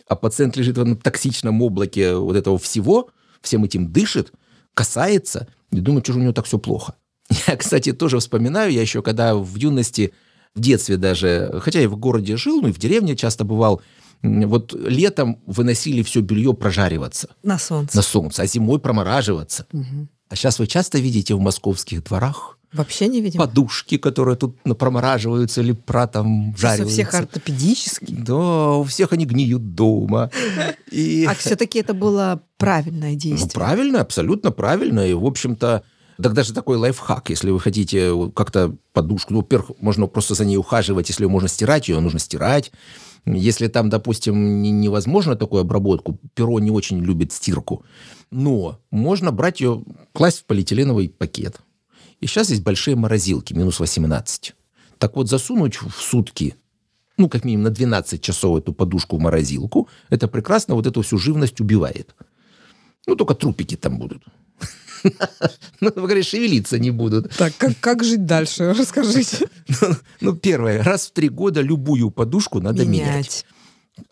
а 0.07 0.15
пациент 0.15 0.57
лежит 0.57 0.77
в 0.77 0.81
этом 0.81 0.97
токсичном 0.97 1.61
облаке 1.61 2.15
вот 2.15 2.35
этого 2.35 2.57
всего, 2.57 3.09
всем 3.41 3.63
этим 3.63 3.91
дышит, 3.91 4.31
касается, 4.73 5.47
и 5.71 5.79
думает, 5.79 6.05
что 6.05 6.13
же 6.13 6.19
у 6.19 6.21
него 6.23 6.33
так 6.33 6.45
все 6.45 6.57
плохо. 6.57 6.95
Я, 7.47 7.55
кстати, 7.55 7.93
тоже 7.93 8.19
вспоминаю, 8.19 8.71
я 8.71 8.81
еще 8.81 9.01
когда 9.01 9.35
в 9.35 9.55
юности 9.55 10.13
в 10.55 10.59
детстве 10.59 10.97
даже, 10.97 11.59
хотя 11.61 11.81
и 11.81 11.87
в 11.87 11.97
городе 11.97 12.35
жил, 12.35 12.61
ну 12.61 12.69
и 12.69 12.71
в 12.71 12.79
деревне 12.79 13.15
часто 13.15 13.43
бывал, 13.43 13.81
вот 14.23 14.73
летом 14.73 15.39
выносили 15.45 16.01
все 16.03 16.21
белье 16.21 16.53
прожариваться. 16.53 17.29
На 17.43 17.57
солнце. 17.57 17.95
На 17.95 18.01
солнце, 18.01 18.43
а 18.43 18.45
зимой 18.45 18.79
промораживаться. 18.79 19.67
Угу. 19.71 20.07
А 20.29 20.35
сейчас 20.35 20.59
вы 20.59 20.67
часто 20.67 20.99
видите 20.99 21.35
в 21.35 21.39
московских 21.39 22.03
дворах 22.03 22.57
Вообще 22.73 23.07
не 23.07 23.21
видим. 23.21 23.39
подушки, 23.39 23.97
которые 23.97 24.35
тут 24.35 24.57
промораживаются 24.77 25.61
или 25.61 25.71
про 25.71 26.05
там 26.05 26.55
жарятся. 26.57 26.85
У 26.85 26.89
всех 26.89 27.13
ортопедические. 27.13 28.17
Да, 28.19 28.73
у 28.73 28.83
всех 28.83 29.13
они 29.13 29.25
гниют 29.25 29.73
дома. 29.73 30.29
И... 30.91 31.25
А 31.29 31.33
все-таки 31.33 31.79
это 31.79 31.93
было 31.93 32.41
правильное 32.57 33.13
ну, 33.13 33.17
действие. 33.17 33.51
Ну, 33.53 33.59
правильно, 33.59 34.01
абсолютно 34.01 34.51
правильно. 34.51 35.07
И, 35.07 35.13
в 35.13 35.25
общем-то, 35.25 35.83
так 36.21 36.33
даже 36.33 36.53
такой 36.53 36.77
лайфхак, 36.77 37.29
если 37.29 37.51
вы 37.51 37.59
хотите 37.59 38.11
как-то 38.35 38.75
подушку, 38.91 39.33
ну, 39.33 39.39
во-первых, 39.39 39.71
можно 39.79 40.07
просто 40.07 40.35
за 40.35 40.43
ней 40.43 40.57
ухаживать, 40.57 41.07
если 41.07 41.25
можно 41.25 41.47
стирать 41.47 41.87
ее, 41.87 41.99
нужно 41.99 42.19
стирать. 42.19 42.71
Если 43.35 43.67
там, 43.67 43.89
допустим, 43.89 44.61
невозможно 44.61 45.35
такую 45.35 45.61
обработку, 45.61 46.17
перо 46.33 46.59
не 46.59 46.71
очень 46.71 46.99
любит 46.99 47.33
стирку, 47.33 47.83
но 48.31 48.79
можно 48.89 49.31
брать 49.31 49.59
ее, 49.59 49.83
класть 50.13 50.39
в 50.39 50.45
полиэтиленовый 50.45 51.09
пакет. 51.09 51.59
И 52.21 52.27
сейчас 52.27 52.49
есть 52.49 52.63
большие 52.63 52.95
морозилки, 52.95 53.53
минус 53.53 53.79
18. 53.79 54.55
Так 54.97 55.15
вот, 55.15 55.29
засунуть 55.29 55.75
в 55.75 55.91
сутки, 56.01 56.55
ну, 57.17 57.27
как 57.27 57.43
минимум 57.43 57.65
на 57.65 57.69
12 57.69 58.21
часов 58.21 58.59
эту 58.59 58.73
подушку 58.73 59.17
в 59.17 59.19
морозилку, 59.19 59.89
это 60.09 60.27
прекрасно 60.27 60.75
вот 60.75 60.87
эту 60.87 61.01
всю 61.01 61.17
живность 61.17 61.59
убивает. 61.59 62.15
Ну, 63.07 63.15
только 63.15 63.35
трупики 63.35 63.75
там 63.75 63.99
будут. 63.99 64.23
Ну, 65.79 65.91
вы 65.95 66.01
говорите, 66.03 66.27
шевелиться 66.27 66.79
не 66.79 66.91
будут. 66.91 67.29
Так, 67.37 67.53
как, 67.57 67.73
как 67.79 68.03
жить 68.03 68.25
дальше? 68.25 68.73
Расскажите. 68.77 69.47
Ну, 69.81 69.87
ну, 70.21 70.35
первое. 70.35 70.83
Раз 70.83 71.07
в 71.07 71.11
три 71.11 71.29
года 71.29 71.61
любую 71.61 72.09
подушку 72.09 72.59
надо 72.59 72.83
менять. 72.85 73.07
менять. 73.07 73.45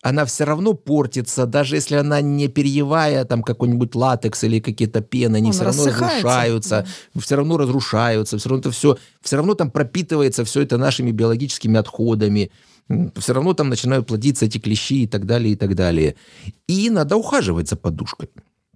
Она 0.01 0.25
все 0.25 0.45
равно 0.45 0.73
портится, 0.73 1.45
даже 1.45 1.75
если 1.75 1.95
она 1.95 2.19
не 2.21 2.47
перьевая, 2.47 3.23
там 3.25 3.43
какой-нибудь 3.43 3.93
латекс 3.93 4.43
или 4.43 4.59
какие-то 4.59 5.01
пены, 5.01 5.37
они 5.37 5.47
Он 5.47 5.53
все 5.53 5.63
равно 5.63 5.85
разрушаются, 5.85 6.87
да. 7.13 7.21
все 7.21 7.35
равно 7.35 7.57
разрушаются, 7.57 8.37
все 8.37 8.49
равно 8.49 8.61
это 8.61 8.71
все, 8.71 8.97
все 9.21 9.35
равно 9.35 9.53
там 9.53 9.69
пропитывается 9.69 10.43
все 10.43 10.61
это 10.61 10.77
нашими 10.77 11.11
биологическими 11.11 11.77
отходами, 11.77 12.51
все 13.15 13.33
равно 13.33 13.53
там 13.53 13.69
начинают 13.69 14.07
плодиться 14.07 14.45
эти 14.45 14.57
клещи 14.57 15.03
и 15.03 15.07
так 15.07 15.25
далее, 15.25 15.53
и 15.53 15.55
так 15.55 15.75
далее. 15.75 16.15
И 16.67 16.89
надо 16.89 17.15
ухаживать 17.15 17.69
за 17.69 17.75
подушкой. 17.75 18.29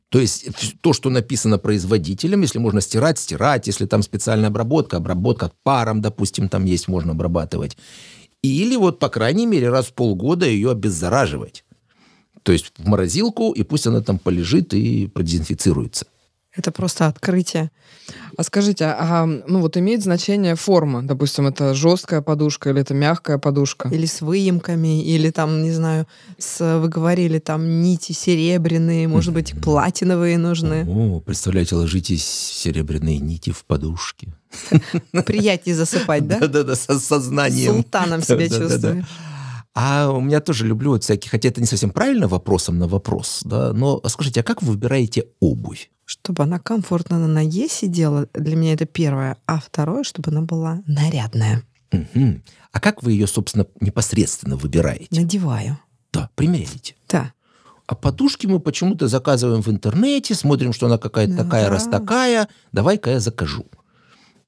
То 0.10 0.20
есть 0.20 0.48
то, 0.82 0.92
что 0.94 1.10
написано 1.10 1.60
производителем, 1.60 2.42
если 2.42 2.58
можно 2.58 2.82
стирать, 2.82 3.20
стирать, 3.20 3.68
если 3.68 3.86
там 3.86 4.02
специальная 4.02 4.50
обработка, 4.50 4.98
обработка 4.98 5.52
паром, 5.64 6.02
допустим, 6.02 6.50
там 6.50 6.66
есть, 6.66 6.88
можно 6.88 7.12
обрабатывать. 7.12 7.78
Или 8.42 8.76
вот, 8.76 9.00
по 9.00 9.10
крайней 9.10 9.46
мере, 9.46 9.70
раз 9.70 9.88
в 9.88 9.94
полгода 9.94 10.48
ее 10.48 10.72
обеззараживать. 10.72 11.64
То 12.42 12.52
есть 12.52 12.72
в 12.78 12.88
морозилку, 12.88 13.52
и 13.52 13.64
пусть 13.64 13.86
она 13.86 14.02
там 14.02 14.18
полежит 14.18 14.74
и 14.74 15.08
продезинфицируется. 15.08 16.08
Это 16.56 16.72
просто 16.72 17.06
открытие. 17.06 17.70
А 18.40 18.44
скажите, 18.44 18.86
а 18.86 19.26
ну 19.26 19.60
вот 19.60 19.76
имеет 19.76 20.02
значение 20.02 20.56
форма? 20.56 21.04
Допустим, 21.04 21.48
это 21.48 21.74
жесткая 21.74 22.22
подушка 22.22 22.70
или 22.70 22.80
это 22.80 22.94
мягкая 22.94 23.38
подушка? 23.38 23.90
Или 23.90 24.06
с 24.06 24.22
выемками, 24.22 25.04
или 25.04 25.30
там, 25.30 25.62
не 25.62 25.74
знаю, 25.74 26.08
с, 26.38 26.80
вы 26.80 26.88
говорили, 26.88 27.40
там 27.40 27.82
нити 27.82 28.14
серебряные, 28.14 29.10
может 29.10 29.34
быть, 29.34 29.62
платиновые 29.62 30.38
нужны. 30.38 30.86
О, 30.88 31.20
представляете, 31.20 31.76
ложитесь 31.76 32.26
серебряные 32.26 33.20
нити 33.20 33.50
в 33.52 33.66
подушке. 33.66 34.30
Приятнее 35.26 35.76
засыпать, 35.76 36.26
да? 36.26 36.40
Да-да-да, 36.40 36.76
со 36.76 36.98
сознанием. 36.98 37.74
Султаном 37.74 38.22
себя 38.22 38.48
чувствую. 38.48 39.06
А 39.76 40.12
у 40.12 40.22
меня 40.22 40.40
тоже 40.40 40.66
люблю 40.66 40.92
вот 40.92 41.04
всякие, 41.04 41.30
хотя 41.30 41.50
это 41.50 41.60
не 41.60 41.68
совсем 41.68 41.90
правильно 41.90 42.30
вопросом 42.30 42.80
на 42.80 42.88
вопрос, 42.88 43.42
да, 43.44 43.74
но 43.74 44.02
скажите, 44.08 44.40
а 44.40 44.44
как 44.44 44.62
вы 44.62 44.72
выбираете 44.72 45.26
обувь? 45.42 45.90
Чтобы 46.10 46.42
она 46.42 46.58
комфортно 46.58 47.20
на 47.20 47.28
ноге 47.28 47.70
сидела, 47.70 48.28
для 48.34 48.56
меня 48.56 48.74
это 48.74 48.88
первое. 48.88 49.38
А 49.46 49.60
второе, 49.60 50.04
чтобы 50.04 50.32
она 50.32 50.42
была 50.42 50.82
нарядная. 50.88 51.62
Угу. 51.92 52.42
А 52.72 52.80
как 52.80 53.04
вы 53.04 53.12
ее, 53.12 53.28
собственно, 53.28 53.68
непосредственно 53.80 54.56
выбираете? 54.56 55.08
Надеваю. 55.12 55.78
Да, 56.12 56.32
примеряете. 56.34 56.96
Да. 57.08 57.32
А 57.86 57.94
подушки 57.94 58.48
мы 58.48 58.60
почему-то 58.60 59.08
заказываем 59.08 59.62
в 59.62 59.68
интернете, 59.70 60.34
смотрим, 60.34 60.74
что 60.74 60.88
она 60.88 60.98
какая-то 60.98 61.34
да. 61.34 61.44
такая, 61.44 61.70
раз 61.70 61.86
такая. 61.86 62.48
Давай-ка 62.72 63.12
я 63.12 63.20
закажу. 63.20 63.68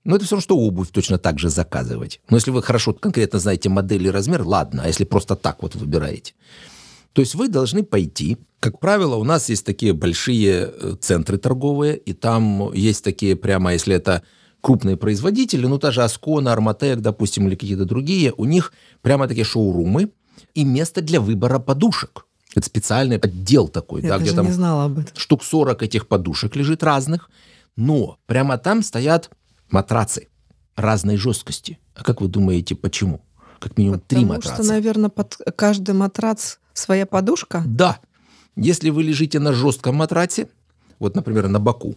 Но 0.04 0.16
это 0.16 0.26
все 0.26 0.34
равно, 0.34 0.42
что 0.42 0.58
обувь 0.58 0.90
точно 0.90 1.20
так 1.20 1.38
же 1.38 1.50
заказывать. 1.50 2.22
Но 2.32 2.38
если 2.38 2.50
вы 2.50 2.64
хорошо 2.64 2.92
конкретно 2.92 3.38
знаете 3.38 3.70
модель 3.70 4.08
и 4.08 4.10
размер, 4.10 4.42
ладно. 4.42 4.82
А 4.84 4.88
если 4.88 5.04
просто 5.04 5.36
так 5.36 5.62
вот 5.62 5.76
выбираете? 5.76 6.34
То 7.14 7.22
есть 7.22 7.36
вы 7.36 7.48
должны 7.48 7.84
пойти. 7.84 8.38
Как 8.60 8.80
правило, 8.80 9.16
у 9.16 9.24
нас 9.24 9.50
есть 9.50 9.66
такие 9.66 9.94
большие 9.94 10.72
э, 10.72 10.96
центры 11.00 11.38
торговые, 11.38 11.98
и 11.98 12.14
там 12.14 12.72
есть 12.74 13.04
такие 13.04 13.36
прямо, 13.36 13.74
если 13.74 13.96
это 13.96 14.22
крупные 14.62 14.96
производители, 14.96 15.66
ну, 15.66 15.80
та 15.80 15.92
же 15.92 16.04
Аскона, 16.04 16.54
Арматек, 16.54 17.00
допустим, 17.00 17.48
или 17.48 17.56
какие-то 17.56 17.86
другие, 17.86 18.34
у 18.38 18.46
них 18.46 18.74
прямо 19.02 19.28
такие 19.28 19.44
шоурумы 19.44 20.12
и 20.54 20.64
место 20.64 21.02
для 21.02 21.20
выбора 21.20 21.60
подушек. 21.60 22.26
Это 22.56 22.66
специальный 22.66 23.18
отдел 23.18 23.68
такой, 23.68 24.02
Я 24.02 24.10
да, 24.10 24.18
где 24.20 24.34
там 24.34 24.46
не 24.46 24.52
знала 24.52 24.86
об 24.86 25.00
этом. 25.00 25.16
штук 25.16 25.44
40 25.44 25.84
этих 25.84 26.08
подушек 26.08 26.56
лежит 26.56 26.84
разных, 26.84 27.30
но 27.76 28.18
прямо 28.26 28.58
там 28.58 28.84
стоят 28.84 29.32
матрацы 29.70 30.28
разной 30.76 31.18
жесткости. 31.18 31.80
А 31.96 32.04
как 32.04 32.22
вы 32.22 32.28
думаете, 32.28 32.76
почему? 32.76 33.22
Как 33.60 33.78
минимум 33.78 34.00
Потому 34.00 34.22
три 34.22 34.26
матраца. 34.30 34.50
Потому 34.50 34.64
что, 34.66 34.74
наверное, 34.74 35.10
под 35.10 35.38
каждый 35.56 35.96
матрац 35.96 36.58
своя 36.82 37.06
подушка? 37.06 37.64
Да. 37.66 38.00
Если 38.56 38.90
вы 38.90 39.04
лежите 39.04 39.40
на 39.40 39.54
жестком 39.54 39.96
матраце, 39.96 40.50
вот, 41.00 41.16
например, 41.16 41.48
на 41.48 41.60
боку, 41.60 41.96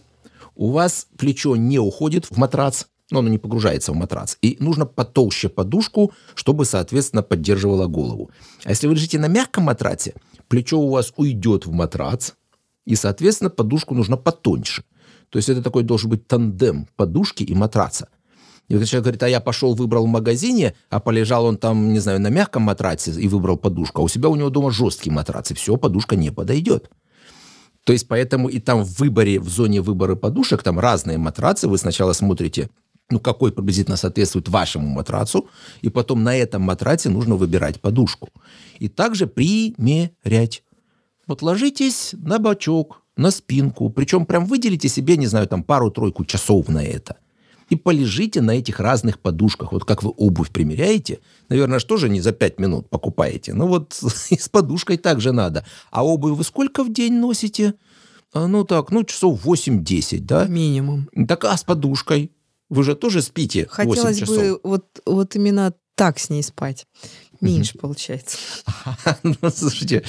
у 0.54 0.70
вас 0.70 1.08
плечо 1.16 1.56
не 1.56 1.78
уходит 1.78 2.26
в 2.26 2.36
матрац, 2.36 2.84
но 3.10 3.18
оно 3.18 3.28
не 3.28 3.38
погружается 3.38 3.92
в 3.92 3.96
матрац. 3.96 4.36
И 4.40 4.56
нужно 4.60 4.86
потолще 4.86 5.48
подушку, 5.48 6.12
чтобы, 6.34 6.64
соответственно, 6.64 7.22
поддерживала 7.22 7.86
голову. 7.86 8.30
А 8.64 8.70
если 8.70 8.86
вы 8.86 8.94
лежите 8.94 9.18
на 9.18 9.28
мягком 9.28 9.64
матраце, 9.64 10.14
плечо 10.48 10.78
у 10.78 10.90
вас 10.90 11.12
уйдет 11.16 11.66
в 11.66 11.72
матрац, 11.72 12.32
и, 12.84 12.96
соответственно, 12.96 13.50
подушку 13.50 13.94
нужно 13.94 14.16
потоньше. 14.16 14.84
То 15.30 15.38
есть 15.38 15.48
это 15.48 15.62
такой 15.62 15.82
должен 15.82 16.10
быть 16.10 16.26
тандем 16.26 16.86
подушки 16.96 17.42
и 17.42 17.54
матраца. 17.54 18.08
И 18.68 18.76
вот 18.76 18.86
человек 18.86 19.04
говорит, 19.04 19.22
а 19.22 19.28
я 19.28 19.40
пошел, 19.40 19.74
выбрал 19.74 20.06
в 20.06 20.08
магазине, 20.08 20.74
а 20.88 21.00
полежал 21.00 21.44
он 21.44 21.56
там, 21.58 21.92
не 21.92 21.98
знаю, 21.98 22.20
на 22.20 22.28
мягком 22.28 22.62
матраце 22.62 23.12
и 23.12 23.28
выбрал 23.28 23.58
подушку, 23.58 24.00
а 24.00 24.04
у 24.04 24.08
себя 24.08 24.28
у 24.28 24.36
него 24.36 24.48
дома 24.48 24.70
жесткий 24.70 25.10
матрац, 25.10 25.50
и 25.50 25.54
все, 25.54 25.76
подушка 25.76 26.16
не 26.16 26.30
подойдет. 26.30 26.90
То 27.84 27.92
есть 27.92 28.08
поэтому 28.08 28.48
и 28.48 28.60
там 28.60 28.82
в 28.82 28.98
выборе, 28.98 29.38
в 29.38 29.48
зоне 29.48 29.82
выбора 29.82 30.14
подушек, 30.14 30.62
там 30.62 30.80
разные 30.80 31.18
матрацы, 31.18 31.68
вы 31.68 31.76
сначала 31.76 32.14
смотрите, 32.14 32.70
ну, 33.10 33.20
какой 33.20 33.52
приблизительно 33.52 33.98
соответствует 33.98 34.48
вашему 34.48 34.88
матрацу, 34.88 35.48
и 35.82 35.90
потом 35.90 36.24
на 36.24 36.34
этом 36.34 36.62
матраце 36.62 37.10
нужно 37.10 37.36
выбирать 37.36 37.82
подушку. 37.82 38.30
И 38.78 38.88
также 38.88 39.26
примерять. 39.26 40.62
Вот 41.26 41.42
ложитесь 41.42 42.14
на 42.14 42.38
бочок, 42.38 43.02
на 43.18 43.30
спинку, 43.30 43.90
причем 43.90 44.24
прям 44.24 44.46
выделите 44.46 44.88
себе, 44.88 45.18
не 45.18 45.26
знаю, 45.26 45.46
там 45.46 45.62
пару-тройку 45.62 46.24
часов 46.24 46.68
на 46.68 46.82
это 46.82 47.16
и 47.68 47.76
полежите 47.76 48.40
на 48.40 48.52
этих 48.52 48.80
разных 48.80 49.18
подушках. 49.18 49.72
Вот 49.72 49.84
как 49.84 50.02
вы 50.02 50.10
обувь 50.10 50.50
примеряете, 50.50 51.20
наверное, 51.48 51.78
что 51.78 51.96
же 51.96 52.08
не 52.08 52.20
за 52.20 52.32
пять 52.32 52.58
минут 52.58 52.88
покупаете. 52.88 53.54
Ну 53.54 53.66
вот 53.66 53.98
и 54.30 54.38
с 54.38 54.48
подушкой 54.48 54.96
также 54.96 55.32
надо. 55.32 55.64
А 55.90 56.04
обувь 56.04 56.36
вы 56.36 56.44
сколько 56.44 56.84
в 56.84 56.92
день 56.92 57.14
носите? 57.14 57.74
А, 58.32 58.46
ну 58.46 58.64
так, 58.64 58.90
ну 58.90 59.04
часов 59.04 59.46
8-10, 59.46 60.20
да? 60.20 60.46
Минимум. 60.46 61.08
Так 61.28 61.44
а 61.44 61.56
с 61.56 61.64
подушкой? 61.64 62.32
Вы 62.70 62.82
же 62.82 62.94
тоже 62.96 63.22
спите 63.22 63.66
Хотелось 63.70 64.18
8 64.18 64.20
часов. 64.20 64.36
бы 64.36 64.60
вот, 64.64 65.00
вот 65.06 65.36
именно 65.36 65.74
так 65.94 66.18
с 66.18 66.30
ней 66.30 66.42
спать. 66.42 66.86
Меньше 67.44 67.78
получается. 67.78 68.38
Ну, 69.22 69.50
слушайте, 69.50 70.04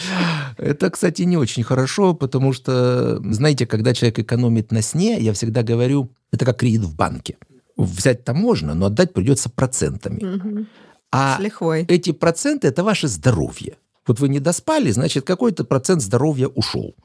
это, 0.58 0.90
кстати, 0.90 1.24
не 1.24 1.38
очень 1.38 1.64
хорошо, 1.64 2.14
потому 2.14 2.54
что, 2.54 3.20
знаете, 3.32 3.66
когда 3.66 3.94
человек 3.94 4.20
экономит 4.20 4.72
на 4.72 4.82
сне, 4.82 5.20
я 5.20 5.34
всегда 5.34 5.64
говорю, 5.64 6.12
это 6.32 6.46
как 6.46 6.58
кредит 6.58 6.82
в 6.82 6.96
банке. 6.96 7.38
Взять-то 7.78 8.34
можно, 8.34 8.74
но 8.74 8.88
отдать 8.88 9.14
придется 9.14 9.50
процентами. 9.50 10.68
А 11.12 11.40
эти 11.88 12.12
проценты– 12.12 12.68
это 12.70 12.84
ваше 12.84 13.08
здоровье. 13.08 13.78
Вот 14.08 14.20
вы 14.20 14.30
не 14.30 14.40
доспали, 14.40 14.92
значит, 14.92 15.26
какой-то 15.26 15.64
процент 15.64 16.02
здоровья 16.02 16.48
ушел. 16.48 16.96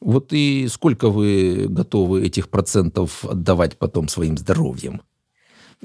Вот 0.00 0.32
и 0.32 0.66
сколько 0.68 1.08
вы 1.08 1.66
готовы 1.68 2.26
этих 2.26 2.48
процентов 2.48 3.24
отдавать 3.24 3.78
потом 3.78 4.08
своим 4.08 4.36
здоровьем? 4.36 5.02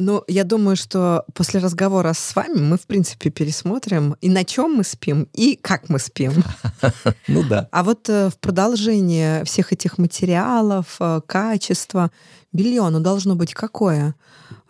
Ну, 0.01 0.23
я 0.29 0.45
думаю, 0.45 0.77
что 0.77 1.25
после 1.33 1.59
разговора 1.59 2.13
с 2.13 2.33
вами 2.33 2.59
мы, 2.59 2.77
в 2.77 2.87
принципе, 2.87 3.29
пересмотрим 3.29 4.15
и 4.21 4.29
на 4.29 4.45
чем 4.45 4.75
мы 4.75 4.85
спим, 4.85 5.27
и 5.33 5.57
как 5.61 5.89
мы 5.89 5.99
спим. 5.99 6.33
Ну 7.27 7.43
да. 7.43 7.67
А 7.71 7.83
вот 7.83 8.09
э, 8.09 8.29
в 8.29 8.39
продолжение 8.39 9.43
всех 9.43 9.73
этих 9.73 9.97
материалов, 9.97 10.95
э, 10.99 11.21
качества, 11.27 12.11
белье, 12.53 12.81
оно 12.81 12.99
должно 12.99 13.35
быть 13.35 13.53
какое? 13.53 14.15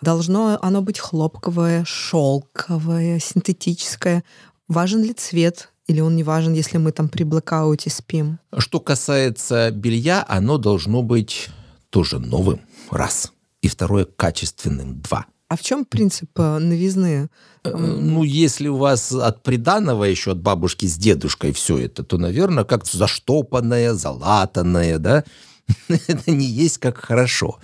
Должно 0.02 0.58
оно 0.62 0.82
быть 0.82 1.00
хлопковое, 1.00 1.84
шелковое, 1.86 3.20
синтетическое. 3.20 4.24
Важен 4.68 5.04
ли 5.04 5.13
цвет? 5.13 5.72
Или 5.88 6.02
он 6.02 6.15
не 6.15 6.24
важен, 6.24 6.54
если 6.54 6.78
мы 6.78 6.92
там 6.92 7.08
при 7.08 7.24
блокауте 7.24 7.89
спим? 7.89 8.39
Что 8.58 8.80
касается 8.80 9.70
белья, 9.72 10.26
оно 10.28 10.58
должно 10.58 11.04
быть 11.04 11.50
тоже 11.92 12.20
новым, 12.20 12.62
раз. 12.89 13.32
И 13.62 13.67
второе, 13.67 14.06
качественным, 14.06 15.02
два. 15.02 15.26
А 15.50 15.56
в 15.56 15.62
чем 15.62 15.84
принцип 15.84 16.30
э, 16.38 16.60
новизны? 16.60 17.30
Э, 17.63 17.76
Ну, 17.76 18.24
если 18.24 18.67
у 18.67 18.78
вас 18.78 19.12
от 19.12 19.41
приданного 19.41 20.04
еще 20.04 20.32
от 20.32 20.41
бабушки 20.41 20.86
с 20.86 20.95
дедушкой 20.95 21.54
все 21.54 21.80
это, 21.80 22.04
то, 22.04 22.17
наверное, 22.17 22.63
как 22.63 22.86
заштопанное, 22.86 23.93
залатанное, 23.93 25.00
да, 25.00 25.24
это 25.88 26.32
не 26.32 26.45
есть 26.45 26.78
как 26.78 26.98
хорошо. 26.98 27.58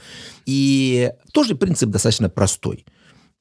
И 0.47 1.11
тоже 1.31 1.55
принцип 1.55 1.89
достаточно 1.89 2.27
простой. 2.27 2.85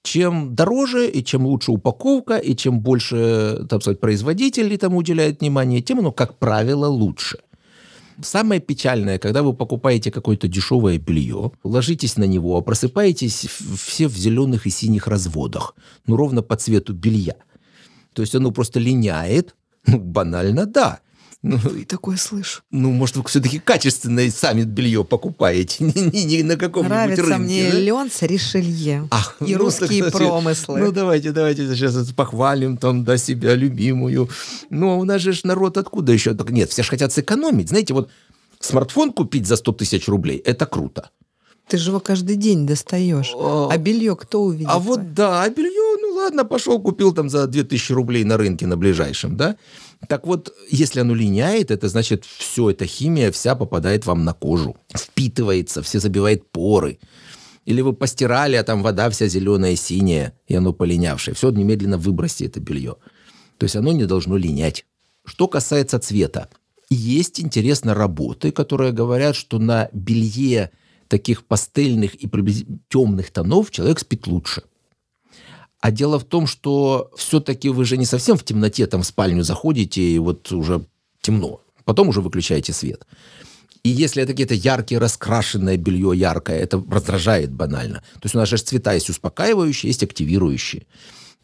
Чем 0.03 0.55
дороже 0.55 1.09
и 1.09 1.25
чем 1.25 1.47
лучше 1.47 1.73
упаковка, 1.73 2.37
и 2.37 2.55
чем 2.55 2.81
больше, 2.81 3.67
так 3.71 3.81
сказать, 3.81 4.01
производителей 4.01 4.77
тому 4.77 4.99
уделяют 4.99 5.41
внимание, 5.41 5.81
тем 5.81 6.01
оно, 6.01 6.13
как 6.13 6.39
правило, 6.39 6.87
лучше. 6.87 7.39
Самое 8.23 8.61
печальное, 8.61 9.19
когда 9.19 9.43
вы 9.43 9.55
покупаете 9.55 10.11
какое-то 10.11 10.47
дешевое 10.47 10.99
белье, 10.99 11.53
ложитесь 11.65 12.17
на 12.17 12.25
него, 12.25 12.61
просыпаетесь 12.63 13.47
все 13.77 14.09
в 14.09 14.17
зеленых 14.17 14.67
и 14.67 14.71
синих 14.71 15.09
разводах, 15.09 15.75
ну, 16.07 16.17
ровно 16.17 16.43
по 16.43 16.57
цвету 16.57 16.93
белья. 16.93 17.37
То 18.13 18.23
есть 18.23 18.35
оно 18.35 18.53
просто 18.53 18.79
линяет, 18.79 19.57
ну, 19.87 19.99
банально, 19.99 20.67
да. 20.67 21.01
Ну, 21.47 21.59
И 21.77 21.85
такое 21.85 22.17
слышу. 22.17 22.63
ну, 22.71 22.91
может, 22.91 23.17
вы 23.17 23.25
все-таки 23.25 23.59
качественное 23.59 24.31
сами 24.31 24.63
белье 24.63 25.05
покупаете, 25.05 25.85
не, 25.85 25.93
не- 26.11 26.25
не 26.25 26.43
на 26.43 26.57
каком-нибудь 26.57 26.89
Нравится 26.97 27.23
рынке. 27.23 27.39
мне 27.39 27.71
да? 27.71 27.79
лен 27.79 28.11
с 28.11 28.23
Ришелье. 28.23 29.07
Ах, 29.11 29.37
и 29.41 29.53
ну, 29.55 29.59
русские 29.59 30.05
так, 30.05 30.13
промыслы. 30.15 30.81
Ну, 30.81 30.91
давайте, 30.91 31.33
давайте 31.33 31.67
сейчас 31.75 31.95
похвалим 32.13 32.79
там, 32.79 33.05
да, 33.05 33.19
себя 33.19 33.55
любимую. 33.55 34.31
Ну, 34.71 34.91
а 34.93 34.95
у 34.97 35.05
нас 35.05 35.21
же 35.21 35.35
народ 35.45 35.77
откуда 35.77 36.13
еще? 36.13 36.33
Так 36.33 36.49
нет, 36.51 36.71
все 36.71 36.83
же 36.83 36.89
хотят 36.89 37.13
сэкономить. 37.13 37.69
Знаете, 37.69 37.93
вот 37.93 38.09
смартфон 38.61 39.13
купить 39.13 39.47
за 39.47 39.57
100 39.57 39.73
тысяч 39.73 40.09
рублей– 40.09 40.39
это 40.45 40.65
круто. 40.65 41.11
Ты 41.69 41.79
же 41.79 41.91
его 41.91 42.01
каждый 42.01 42.37
день 42.37 42.67
достаешь. 42.67 43.33
О, 43.35 43.69
А 43.71 43.79
белье 43.79 44.17
кто 44.17 44.43
увидит? 44.43 44.69
А 44.71 44.79
вот 44.79 45.15
да, 45.15 45.43
а 45.43 45.49
белье, 45.49 45.97
ну 46.01 46.15
ладно, 46.17 46.45
пошел, 46.45 46.81
купил 46.81 47.13
там 47.13 47.31
за 47.31 47.47
2000 47.47 47.93
рублей 47.93 48.25
на 48.25 48.37
рынке 48.37 48.67
на 48.67 48.77
ближайшем, 48.77 49.37
да? 49.37 49.57
Так 50.09 50.27
вот, 50.27 50.55
если 50.71 51.01
оно 51.01 51.15
линяет, 51.15 51.71
это 51.71 51.89
значит, 51.89 52.25
все, 52.25 52.71
эта 52.71 52.85
химия 52.85 53.33
вся 53.33 53.55
попадает 53.55 54.05
вам 54.05 54.25
на 54.25 54.35
кожу, 54.35 54.77
впитывается, 54.95 55.83
все 55.83 56.01
забивает 56.01 56.51
поры. 56.51 56.99
Или 57.65 57.81
вы 57.81 57.95
постирали, 57.95 58.57
а 58.57 58.63
там 58.63 58.83
вода 58.83 59.09
вся 59.09 59.27
зеленая, 59.27 59.75
синяя, 59.77 60.35
и 60.47 60.55
оно 60.55 60.75
полинявшее. 60.75 61.35
Все, 61.35 61.51
немедленно 61.51 61.97
выбросьте 61.97 62.45
это 62.45 62.61
белье. 62.61 62.97
То 63.57 63.65
есть 63.65 63.77
оно 63.77 63.93
не 63.93 64.05
должно 64.05 64.37
линять. 64.37 64.85
Что 65.25 65.49
касается 65.49 65.99
цвета, 65.99 66.51
есть, 66.91 67.41
интересно, 67.41 67.95
работы, 67.95 68.53
которые 68.53 68.93
говорят, 68.93 69.35
что 69.35 69.59
на 69.59 69.89
белье 69.93 70.71
таких 71.15 71.45
пастельных 71.45 72.17
и 72.17 72.29
темных 72.89 73.31
тонов 73.31 73.71
человек 73.71 74.01
спит 74.01 74.27
лучше. 74.27 74.65
А 75.81 75.93
дело 75.93 76.19
в 76.19 76.25
том, 76.25 76.49
что 76.49 77.13
все-таки 77.17 77.69
вы 77.69 77.85
же 77.85 77.97
не 77.97 78.05
совсем 78.05 78.37
в 78.37 78.43
темноте 78.43 78.89
там 78.89 79.03
в 79.03 79.07
спальню 79.07 79.45
заходите, 79.45 80.03
и 80.03 80.19
вот 80.19 80.51
уже 80.51 80.85
темно. 81.21 81.61
Потом 81.85 82.09
уже 82.09 82.21
выключаете 82.21 82.73
свет. 82.73 83.07
И 83.85 83.91
если 83.91 84.25
это 84.25 84.33
какие-то 84.33 84.55
яркие, 84.55 84.99
раскрашенное 84.99 85.77
белье 85.77 86.11
яркое, 86.17 86.59
это 86.59 86.83
раздражает 86.91 87.53
банально. 87.53 88.03
То 88.15 88.25
есть 88.25 88.35
у 88.35 88.39
нас 88.39 88.49
же 88.49 88.57
цвета 88.57 88.93
есть 88.95 89.09
успокаивающие, 89.09 89.91
есть 89.91 90.03
активирующие. 90.03 90.83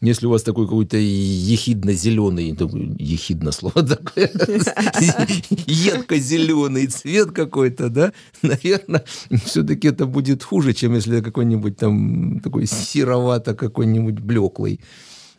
Если 0.01 0.25
у 0.25 0.31
вас 0.31 0.41
такой 0.41 0.65
какой-то 0.65 0.97
ехидно-зеленый, 0.97 2.57
ехидно 2.97 3.51
слово 3.51 3.83
такое, 3.83 4.31
едко-зеленый 5.67 6.87
цвет 6.87 7.31
какой-то, 7.31 7.89
да, 7.89 8.11
наверное, 8.41 9.03
все-таки 9.45 9.89
это 9.89 10.07
будет 10.07 10.41
хуже, 10.41 10.73
чем 10.73 10.95
если 10.95 11.21
какой-нибудь 11.21 11.77
там 11.77 12.39
такой 12.39 12.65
серовато 12.65 13.53
какой-нибудь 13.53 14.19
блеклый. 14.19 14.79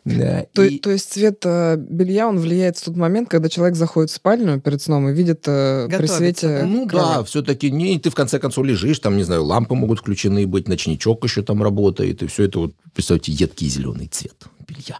Да, 0.05 0.45
То, 0.53 0.63
и- 0.63 0.79
то 0.79 0.91
есть 0.91 1.13
цвет 1.13 1.41
э, 1.45 1.77
белья, 1.77 2.27
он 2.27 2.37
влияет 2.37 2.77
в 2.77 2.83
тот 2.83 2.97
момент, 2.97 3.29
когда 3.29 3.47
человек 3.47 3.77
заходит 3.77 4.11
в 4.11 4.13
спальню 4.13 4.59
перед 4.59 4.81
сном 4.81 5.07
и 5.07 5.13
видит 5.13 5.43
э, 5.47 5.85
при 5.87 5.91
Готовится, 5.93 6.17
свете... 6.17 6.63
Ну 6.65 6.85
да, 6.85 7.23
все-таки 7.23 7.71
не, 7.71 7.97
ты 7.99 8.09
в 8.09 8.15
конце 8.15 8.37
концов 8.39 8.65
лежишь, 8.65 8.99
там, 8.99 9.15
не 9.15 9.23
знаю, 9.23 9.45
лампы 9.45 9.75
могут 9.75 9.99
включены 9.99 10.45
быть, 10.45 10.67
ночничок 10.67 11.23
еще 11.23 11.41
там 11.41 11.63
работает, 11.63 12.21
и 12.21 12.27
все 12.27 12.43
это 12.43 12.59
вот, 12.59 12.73
представьте, 12.93 13.31
едкий 13.31 13.69
зеленый 13.69 14.07
цвет 14.07 14.35
белья. 14.67 14.99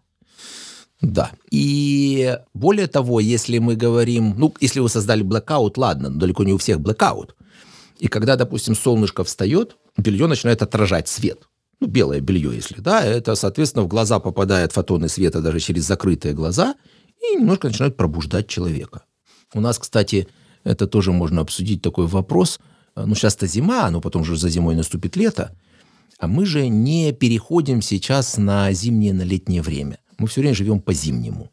Да. 1.02 1.32
И 1.52 2.38
более 2.54 2.88
того, 2.88 3.20
если 3.20 3.58
мы 3.58 3.76
говорим, 3.76 4.36
ну, 4.38 4.54
если 4.62 4.80
вы 4.80 4.88
создали 4.88 5.22
блэкаут, 5.22 5.78
ладно, 5.78 6.10
но 6.10 6.18
далеко 6.18 6.46
не 6.46 6.54
у 6.54 6.58
всех 6.58 6.80
блэкаут. 6.80 7.36
И 8.00 8.08
когда, 8.08 8.38
допустим, 8.38 8.74
солнышко 8.74 9.26
встает, 9.26 9.76
белье 9.98 10.28
начинает 10.28 10.62
отражать 10.62 11.10
свет. 11.10 11.50
Ну, 11.84 11.90
белое 11.90 12.22
белье, 12.22 12.56
если 12.56 12.80
да, 12.80 13.04
это, 13.04 13.36
соответственно, 13.36 13.84
в 13.84 13.90
глаза 13.90 14.20
попадают 14.20 14.72
фотоны 14.72 15.10
света 15.10 15.42
даже 15.42 15.60
через 15.60 15.84
закрытые 15.84 16.34
глаза 16.34 16.76
и 17.20 17.36
немножко 17.36 17.68
начинают 17.68 17.98
пробуждать 17.98 18.48
человека. 18.48 19.04
У 19.54 19.60
нас, 19.60 19.80
кстати, 19.80 20.30
это 20.64 20.88
тоже 20.88 21.12
можно 21.12 21.42
обсудить 21.42 21.82
такой 21.82 22.08
вопрос. 22.08 22.62
Ну, 22.96 23.14
сейчас-то 23.16 23.48
зима, 23.48 23.90
но 23.92 24.00
потом 24.00 24.24
же 24.24 24.38
за 24.38 24.48
зимой 24.48 24.76
наступит 24.76 25.18
лето. 25.18 25.54
А 26.20 26.28
мы 26.28 26.46
же 26.46 26.70
не 26.70 27.12
переходим 27.12 27.82
сейчас 27.82 28.38
на 28.38 28.72
зимнее, 28.72 29.12
на 29.12 29.24
летнее 29.24 29.62
время. 29.62 30.00
Мы 30.18 30.28
все 30.28 30.40
время 30.40 30.56
живем 30.56 30.80
по 30.80 30.94
зимнему. 30.94 31.52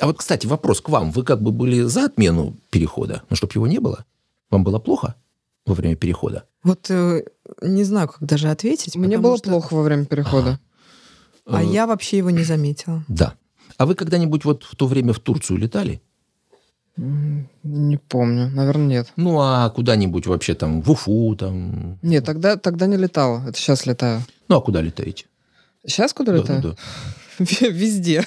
А 0.00 0.06
вот, 0.06 0.18
кстати, 0.18 0.46
вопрос 0.46 0.82
к 0.82 0.90
вам. 0.90 1.12
Вы 1.12 1.22
как 1.22 1.40
бы 1.40 1.50
были 1.50 1.80
за 1.80 2.04
отмену 2.04 2.58
перехода, 2.68 3.22
но 3.30 3.36
чтобы 3.36 3.54
его 3.54 3.66
не 3.66 3.78
было? 3.78 4.04
Вам 4.50 4.64
было 4.64 4.78
плохо 4.78 5.14
во 5.66 5.74
время 5.74 5.96
перехода? 5.96 6.44
Вот 6.62 6.90
э, 6.90 7.24
не 7.62 7.84
знаю, 7.84 8.08
как 8.08 8.22
даже 8.22 8.48
ответить. 8.50 8.96
Мне 8.96 9.18
было 9.18 9.36
что- 9.38 9.48
плохо 9.50 9.74
во 9.74 9.82
время 9.82 10.04
перехода. 10.06 10.58
А 11.46 11.62
Э, 11.62 11.66
я 11.66 11.86
вообще 11.86 12.18
его 12.18 12.30
не 12.30 12.44
заметила. 12.44 13.04
Да. 13.08 13.34
А 13.76 13.86
вы 13.86 13.94
когда-нибудь 13.94 14.44
вот 14.44 14.64
в 14.64 14.76
то 14.76 14.86
время 14.86 15.12
в 15.12 15.18
Турцию 15.20 15.58
летали? 15.58 16.02
Не 16.96 17.96
помню, 17.96 18.50
наверное, 18.50 18.86
нет. 18.86 19.12
Ну, 19.16 19.40
а 19.40 19.70
куда-нибудь 19.70 20.26
вообще 20.26 20.54
там 20.54 20.82
в 20.82 20.90
Уфу, 20.90 21.34
там... 21.36 21.98
Нет, 22.02 22.24
тогда, 22.26 22.56
тогда 22.56 22.86
не 22.86 22.96
летала. 22.96 23.42
Это 23.48 23.58
сейчас 23.58 23.86
летаю. 23.86 24.22
Ну, 24.48 24.56
а 24.56 24.60
куда 24.60 24.82
летаете? 24.82 25.24
Сейчас 25.86 26.12
куда 26.12 26.32
Да, 26.32 26.38
летаю? 26.38 26.62
да. 26.62 26.74
Везде 27.60 28.24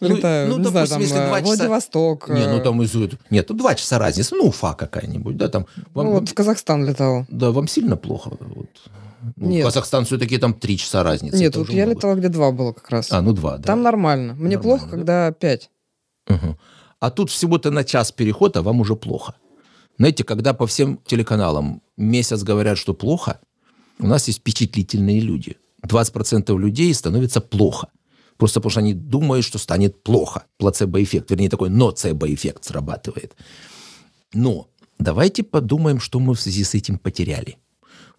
Ну, 0.00 0.16
летаю. 0.16 0.48
ну, 0.48 0.58
Не 0.58 0.64
допустим, 0.64 0.88
там 0.88 1.00
если 1.00 1.16
э, 1.16 1.26
два 1.26 1.40
часа- 1.40 1.56
Владивосток. 1.56 2.28
Не, 2.28 2.46
ну 2.46 2.58
э, 2.58 2.60
там 2.62 2.82
из... 2.82 2.94
Нет, 3.30 3.48
ну 3.48 3.54
два 3.56 3.74
часа 3.74 3.98
разницы. 3.98 4.34
Ну, 4.36 4.46
Уфа 4.48 4.74
какая-нибудь, 4.74 5.36
да, 5.36 5.48
там... 5.48 5.66
Вам, 5.94 6.06
ну, 6.06 6.12
вот 6.12 6.28
в 6.28 6.34
Казахстан 6.34 6.84
летал. 6.86 7.26
Да, 7.28 7.50
вам 7.50 7.66
сильно 7.68 7.96
плохо? 7.96 8.30
Вот. 8.40 8.68
Ну, 9.36 9.48
Нет. 9.48 9.64
Казахстан 9.64 10.04
все-таки 10.04 10.38
там 10.38 10.54
три 10.54 10.78
часа 10.78 11.02
разницы. 11.02 11.36
Нет, 11.36 11.56
вот 11.56 11.68
я 11.70 11.84
много. 11.84 11.96
летала, 11.98 12.14
где 12.14 12.28
два 12.28 12.50
было 12.52 12.72
как 12.72 12.88
раз. 12.90 13.10
А, 13.12 13.20
ну 13.20 13.32
два, 13.32 13.56
да. 13.58 13.64
Там 13.64 13.82
нормально. 13.82 14.34
Мне 14.34 14.56
Нормально, 14.56 14.62
плохо, 14.62 14.84
да? 14.84 14.90
когда 14.90 15.32
пять. 15.32 15.70
А 17.00 17.10
тут 17.10 17.30
всего-то 17.30 17.70
на 17.70 17.82
час 17.84 18.12
переход, 18.12 18.56
а 18.56 18.62
вам 18.62 18.80
уже 18.80 18.94
плохо. 18.94 19.34
Знаете, 19.98 20.22
когда 20.24 20.54
по 20.54 20.66
всем 20.66 20.98
телеканалам 21.04 21.82
месяц 21.96 22.42
говорят, 22.44 22.78
что 22.78 22.94
плохо, 22.94 23.40
у 23.98 24.06
нас 24.06 24.28
есть 24.28 24.38
впечатлительные 24.40 25.20
люди. 25.20 25.56
20% 25.86 26.56
людей 26.58 26.94
становится 26.94 27.40
плохо. 27.40 27.88
Просто 28.42 28.58
потому 28.58 28.70
что 28.70 28.80
они 28.80 28.92
думают, 28.92 29.44
что 29.44 29.58
станет 29.58 30.02
плохо. 30.02 30.46
Плацебо-эффект, 30.58 31.30
вернее, 31.30 31.48
такой 31.48 31.70
ноцебо-эффект 31.70 32.64
срабатывает. 32.64 33.36
Но 34.34 34.66
давайте 34.98 35.44
подумаем, 35.44 36.00
что 36.00 36.18
мы 36.18 36.34
в 36.34 36.40
связи 36.40 36.64
с 36.64 36.74
этим 36.74 36.98
потеряли. 36.98 37.58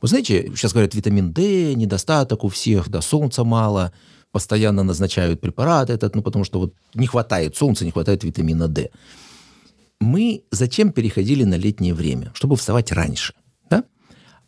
Вы 0.02 0.08
знаете, 0.08 0.50
сейчас 0.56 0.72
говорят, 0.72 0.96
витамин 0.96 1.34
D, 1.34 1.74
недостаток 1.74 2.46
у 2.46 2.48
всех, 2.48 2.88
да, 2.88 3.02
солнца 3.02 3.44
мало, 3.44 3.92
постоянно 4.32 4.84
назначают 4.84 5.42
препарат 5.42 5.90
этот, 5.90 6.16
ну, 6.16 6.22
потому 6.22 6.46
что 6.46 6.60
вот 6.60 6.74
не 6.94 7.08
хватает 7.08 7.58
солнца, 7.58 7.84
не 7.84 7.92
хватает 7.92 8.24
витамина 8.24 8.70
D. 8.70 8.92
Мы 10.00 10.46
зачем 10.52 10.94
переходили 10.94 11.44
на 11.44 11.56
летнее 11.56 11.94
время? 11.94 12.32
Чтобы 12.34 12.56
вставать 12.56 12.94
раньше, 12.94 13.34
да? 13.70 13.84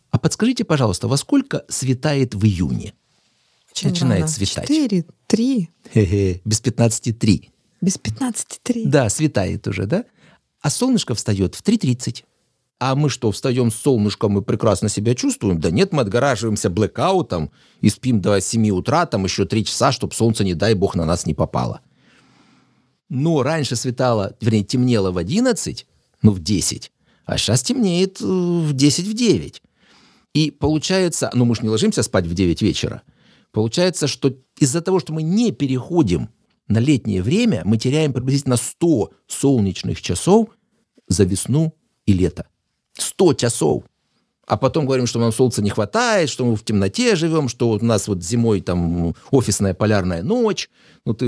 А 0.10 0.20
подскажите, 0.20 0.64
пожалуйста, 0.64 1.10
во 1.10 1.18
сколько 1.18 1.66
светает 1.68 2.34
в 2.34 2.46
июне? 2.46 2.94
Очень 3.76 3.90
Начинает 3.90 4.22
рано. 4.22 4.32
светать. 4.32 4.64
Четыре, 4.68 5.06
три, 5.28 5.70
Хе-хе, 5.94 6.42
без 6.46 6.62
15,3. 6.62 7.50
без 7.82 7.98
пятнадцати 7.98 8.60
три. 8.64 8.86
Да, 8.86 9.10
светает 9.10 9.68
уже, 9.68 9.86
да? 9.86 10.06
А 10.62 10.70
солнышко 10.70 11.14
встает 11.14 11.56
в 11.56 11.62
3.30. 11.62 12.24
А 12.80 12.96
мы 12.96 13.10
что, 13.10 13.32
встаем 13.32 13.70
с 13.72 13.76
солнышком 13.76 14.38
и 14.38 14.42
прекрасно 14.42 14.88
себя 14.90 15.14
чувствуем? 15.14 15.60
Да 15.60 15.72
нет, 15.72 15.92
мы 15.92 16.02
отгораживаемся 16.02 16.70
блэкаутом 16.70 17.52
и 17.82 17.90
спим 17.90 18.22
до 18.22 18.40
7 18.40 18.70
утра, 18.72 19.06
там 19.06 19.26
еще 19.26 19.46
3 19.46 19.66
часа, 19.66 19.92
чтобы 19.92 20.14
солнце, 20.14 20.44
не 20.44 20.54
дай 20.54 20.74
бог, 20.74 20.96
на 20.96 21.06
нас 21.06 21.26
не 21.26 21.34
попало. 21.34 21.82
Но 23.10 23.44
раньше 23.44 23.76
светало, 23.76 24.36
вернее, 24.42 24.64
темнело 24.64 25.12
в 25.12 25.18
11, 25.18 25.86
ну, 26.22 26.32
в 26.32 26.40
10, 26.40 26.92
а 27.26 27.38
сейчас 27.38 27.62
темнеет 27.62 28.20
э, 28.22 28.26
в 28.26 28.74
10, 28.74 29.06
в 29.08 29.14
9. 29.14 29.62
И 30.34 30.52
получается, 30.52 31.30
ну, 31.34 31.46
мы 31.46 31.56
же 31.56 31.62
не 31.62 31.70
ложимся 31.70 32.02
спать 32.04 32.26
в 32.26 32.34
9 32.34 32.62
вечера. 32.62 33.04
Получается, 33.56 34.08
что 34.08 34.34
из-за 34.60 34.82
того, 34.82 35.00
что 35.00 35.14
мы 35.14 35.24
не 35.24 35.54
переходим 35.54 36.28
на 36.68 36.80
летнее 36.80 37.24
время, 37.24 37.62
мы 37.64 37.78
теряем 37.78 38.12
приблизительно 38.12 38.58
100 38.58 39.12
солнечных 39.28 40.02
часов 40.02 40.50
за 41.08 41.24
весну 41.24 41.74
и 42.06 42.12
лето. 42.12 42.48
100 42.98 43.34
часов. 43.36 43.84
А 44.46 44.58
потом 44.58 44.86
говорим, 44.86 45.08
что 45.08 45.20
нам 45.20 45.32
солнца 45.32 45.62
не 45.62 45.70
хватает, 45.70 46.30
что 46.30 46.44
мы 46.44 46.58
в 46.58 46.66
темноте 46.66 47.16
живем, 47.16 47.48
что 47.48 47.70
у 47.70 47.80
нас 47.80 48.10
вот 48.10 48.22
зимой 48.22 48.60
там 48.60 49.16
офисная 49.32 49.74
полярная 49.74 50.22
ночь, 50.22 50.70
ну 51.06 51.14
ты 51.14 51.26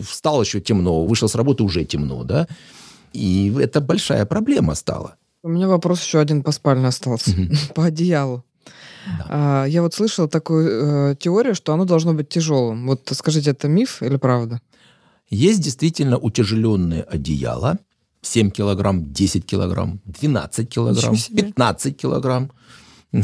встал 0.00 0.42
еще 0.42 0.60
темно, 0.60 1.06
вышел 1.06 1.28
с 1.28 1.36
работы 1.36 1.62
уже 1.62 1.84
темно, 1.84 2.24
да? 2.24 2.48
И 3.12 3.54
это 3.56 3.80
большая 3.80 4.26
проблема 4.26 4.74
стала. 4.74 5.14
У 5.44 5.48
меня 5.48 5.68
вопрос 5.68 6.02
еще 6.02 6.18
один 6.18 6.42
по 6.42 6.50
спальне 6.50 6.88
остался, 6.88 7.30
по 7.76 7.84
одеялу. 7.84 8.42
Да. 9.06 9.26
А, 9.28 9.64
я 9.66 9.82
вот 9.82 9.94
слышала 9.94 10.28
такую 10.28 11.12
э, 11.12 11.16
теорию, 11.16 11.54
что 11.54 11.72
оно 11.72 11.84
должно 11.84 12.14
быть 12.14 12.28
тяжелым. 12.28 12.86
Вот 12.86 13.10
скажите, 13.12 13.50
это 13.50 13.68
миф 13.68 14.02
или 14.02 14.16
правда? 14.16 14.60
Есть 15.30 15.60
действительно 15.60 16.18
утяжеленные 16.18 17.02
одеяла, 17.02 17.78
7 18.22 18.50
килограмм, 18.50 19.12
10 19.12 19.44
килограмм, 19.46 20.00
12 20.04 20.68
килограмм, 20.68 21.16
15 21.36 21.96
килограмм. 21.96 22.50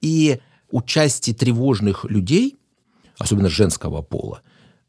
И 0.00 0.40
у 0.70 0.82
части 0.82 1.32
тревожных 1.32 2.04
людей, 2.04 2.56
особенно 3.18 3.48
женского 3.48 4.02
пола, 4.02 4.42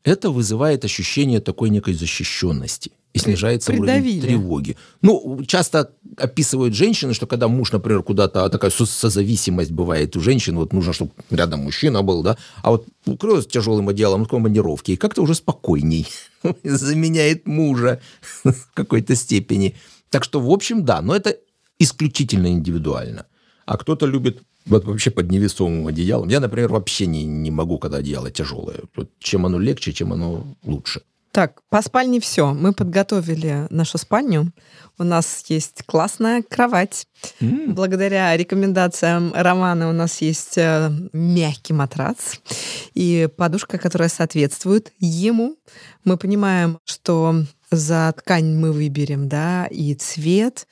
это 0.04 0.30
вызывает 0.30 0.86
ощущение 0.86 1.40
такой 1.42 1.70
некой 1.70 1.94
защищенности 1.94 2.92
и 3.16 3.20
снижается 3.20 3.72
Придавили. 3.72 4.18
уровень 4.18 4.22
тревоги. 4.22 4.78
Ну, 5.02 5.42
часто 5.48 5.92
описывают 6.18 6.76
женщины, 6.76 7.14
что 7.14 7.28
когда 7.28 7.48
муж, 7.48 7.72
например, 7.72 8.04
куда-то, 8.04 8.44
а 8.44 8.50
такая 8.50 8.72
созависимость 8.72 9.72
бывает 9.72 10.18
у 10.18 10.20
женщин, 10.20 10.58
вот 10.58 10.74
нужно, 10.74 10.92
чтобы 10.92 11.12
рядом 11.30 11.62
мужчина 11.62 12.04
был, 12.04 12.24
да, 12.24 12.38
а 12.62 12.72
вот 12.72 12.86
укрылась 13.06 13.48
тяжелым 13.48 13.88
одеялом 13.88 14.26
в 14.26 14.28
командировке, 14.28 14.94
и 14.94 14.98
как-то 14.98 15.22
уже 15.22 15.34
спокойней 15.34 16.08
заменяет 16.64 17.48
мужа 17.48 18.02
в 18.44 18.74
какой-то 18.74 19.16
степени. 19.16 19.76
Так 20.10 20.26
что, 20.26 20.42
в 20.42 20.50
общем, 20.52 20.84
да, 20.84 21.02
но 21.02 21.16
это 21.16 21.38
исключительно 21.80 22.48
индивидуально. 22.48 23.28
А 23.66 23.78
кто-то 23.78 24.06
любит 24.08 24.44
вот 24.66 24.84
вообще 24.84 25.10
под 25.10 25.32
невесомым 25.32 25.88
одеялом. 25.88 26.28
Я, 26.28 26.42
например, 26.42 26.70
вообще 26.70 27.06
не, 27.06 27.24
не 27.24 27.52
могу, 27.52 27.78
когда 27.78 27.98
одеяло 27.98 28.30
тяжелое. 28.30 28.82
Чем 29.20 29.46
оно 29.46 29.58
легче, 29.58 29.94
чем 29.94 30.12
оно 30.12 30.46
лучше. 30.66 31.02
Так, 31.36 31.64
по 31.70 31.82
спальне 31.82 32.22
все. 32.22 32.54
Мы 32.54 32.72
подготовили 32.72 33.68
нашу 33.70 33.98
спальню. 33.98 34.54
У 34.98 35.04
нас 35.04 35.44
есть 35.50 35.84
классная 35.86 36.42
кровать. 36.42 37.08
Mm. 37.42 37.74
Благодаря 37.74 38.38
рекомендациям 38.38 39.34
Романа 39.36 39.90
у 39.90 39.92
нас 39.92 40.22
есть 40.22 40.58
э, 40.58 40.90
мягкий 41.12 41.74
матрац 41.74 42.38
и 42.94 43.28
подушка, 43.36 43.78
которая 43.78 44.08
соответствует 44.08 44.94
ему. 45.00 45.58
Мы 46.06 46.16
понимаем, 46.16 46.80
что 46.86 47.44
за 47.70 48.14
ткань 48.16 48.56
мы 48.56 48.72
выберем, 48.72 49.28
да, 49.28 49.66
и 49.66 49.94
цвет. 49.94 50.68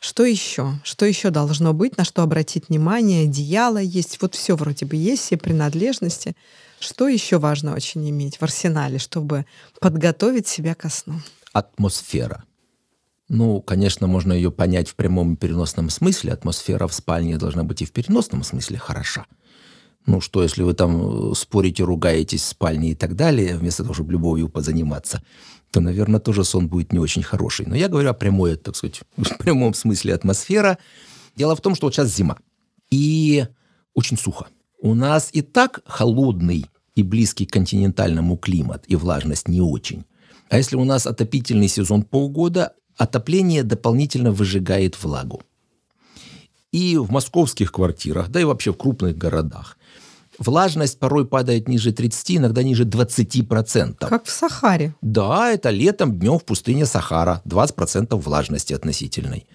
Что 0.00 0.26
еще? 0.26 0.74
Что 0.84 1.06
еще 1.06 1.30
должно 1.30 1.72
быть, 1.72 1.96
на 1.96 2.04
что 2.04 2.20
обратить 2.22 2.68
внимание? 2.68 3.24
Одеяло 3.24 3.78
есть, 3.78 4.20
вот 4.20 4.34
все 4.34 4.54
вроде 4.54 4.84
бы 4.84 4.96
есть, 4.96 5.22
все 5.22 5.38
принадлежности. 5.38 6.36
Что 6.84 7.08
еще 7.08 7.38
важно 7.38 7.74
очень 7.74 8.08
иметь 8.10 8.36
в 8.36 8.42
арсенале, 8.42 8.98
чтобы 8.98 9.46
подготовить 9.80 10.46
себя 10.46 10.74
ко 10.74 10.90
сну? 10.90 11.14
Атмосфера. 11.54 12.44
Ну, 13.30 13.62
конечно, 13.62 14.06
можно 14.06 14.34
ее 14.34 14.50
понять 14.50 14.90
в 14.90 14.94
прямом 14.94 15.32
и 15.32 15.36
переносном 15.36 15.88
смысле. 15.88 16.34
Атмосфера 16.34 16.86
в 16.86 16.92
спальне 16.92 17.38
должна 17.38 17.64
быть 17.64 17.80
и 17.80 17.86
в 17.86 17.92
переносном 17.92 18.44
смысле 18.44 18.76
хороша. 18.76 19.24
Ну 20.04 20.20
что, 20.20 20.42
если 20.42 20.62
вы 20.62 20.74
там 20.74 21.30
э, 21.30 21.34
спорите, 21.34 21.84
ругаетесь 21.84 22.42
в 22.42 22.48
спальне 22.48 22.90
и 22.90 22.94
так 22.94 23.16
далее, 23.16 23.56
вместо 23.56 23.82
того, 23.82 23.94
чтобы 23.94 24.12
любовью 24.12 24.50
позаниматься, 24.50 25.22
то, 25.70 25.80
наверное, 25.80 26.20
тоже 26.20 26.44
сон 26.44 26.68
будет 26.68 26.92
не 26.92 26.98
очень 26.98 27.22
хороший. 27.22 27.64
Но 27.64 27.74
я 27.74 27.88
говорю 27.88 28.10
о 28.10 28.14
прямой, 28.14 28.56
так 28.56 28.76
сказать, 28.76 29.00
в 29.16 29.38
прямом 29.38 29.72
смысле 29.72 30.12
атмосфера. 30.12 30.76
Дело 31.34 31.56
в 31.56 31.62
том, 31.62 31.74
что 31.74 31.86
вот 31.86 31.94
сейчас 31.94 32.14
зима. 32.14 32.36
И 32.90 33.46
очень 33.94 34.18
сухо. 34.18 34.48
У 34.82 34.92
нас 34.92 35.30
и 35.32 35.40
так 35.40 35.80
холодный 35.86 36.66
и 36.94 37.02
близкий 37.02 37.46
к 37.46 37.52
континентальному 37.52 38.36
климат, 38.36 38.84
и 38.86 38.96
влажность 38.96 39.48
не 39.48 39.60
очень. 39.60 40.04
А 40.50 40.56
если 40.56 40.76
у 40.76 40.84
нас 40.84 41.06
отопительный 41.06 41.68
сезон 41.68 42.02
полгода, 42.02 42.72
отопление 42.96 43.62
дополнительно 43.62 44.30
выжигает 44.30 45.02
влагу. 45.02 45.42
И 46.72 46.96
в 46.96 47.10
московских 47.10 47.72
квартирах, 47.72 48.28
да 48.28 48.40
и 48.40 48.44
вообще 48.44 48.72
в 48.72 48.76
крупных 48.76 49.16
городах, 49.16 49.78
влажность 50.38 50.98
порой 50.98 51.26
падает 51.26 51.68
ниже 51.68 51.92
30, 51.92 52.38
иногда 52.38 52.62
ниже 52.62 52.84
20%. 52.84 54.08
Как 54.08 54.24
в 54.24 54.30
Сахаре. 54.30 54.94
Да, 55.00 55.50
это 55.50 55.70
летом, 55.70 56.18
днем 56.18 56.38
в 56.38 56.44
пустыне 56.44 56.86
Сахара. 56.86 57.42
20% 57.44 58.16
влажности 58.16 58.72
относительной 58.72 59.46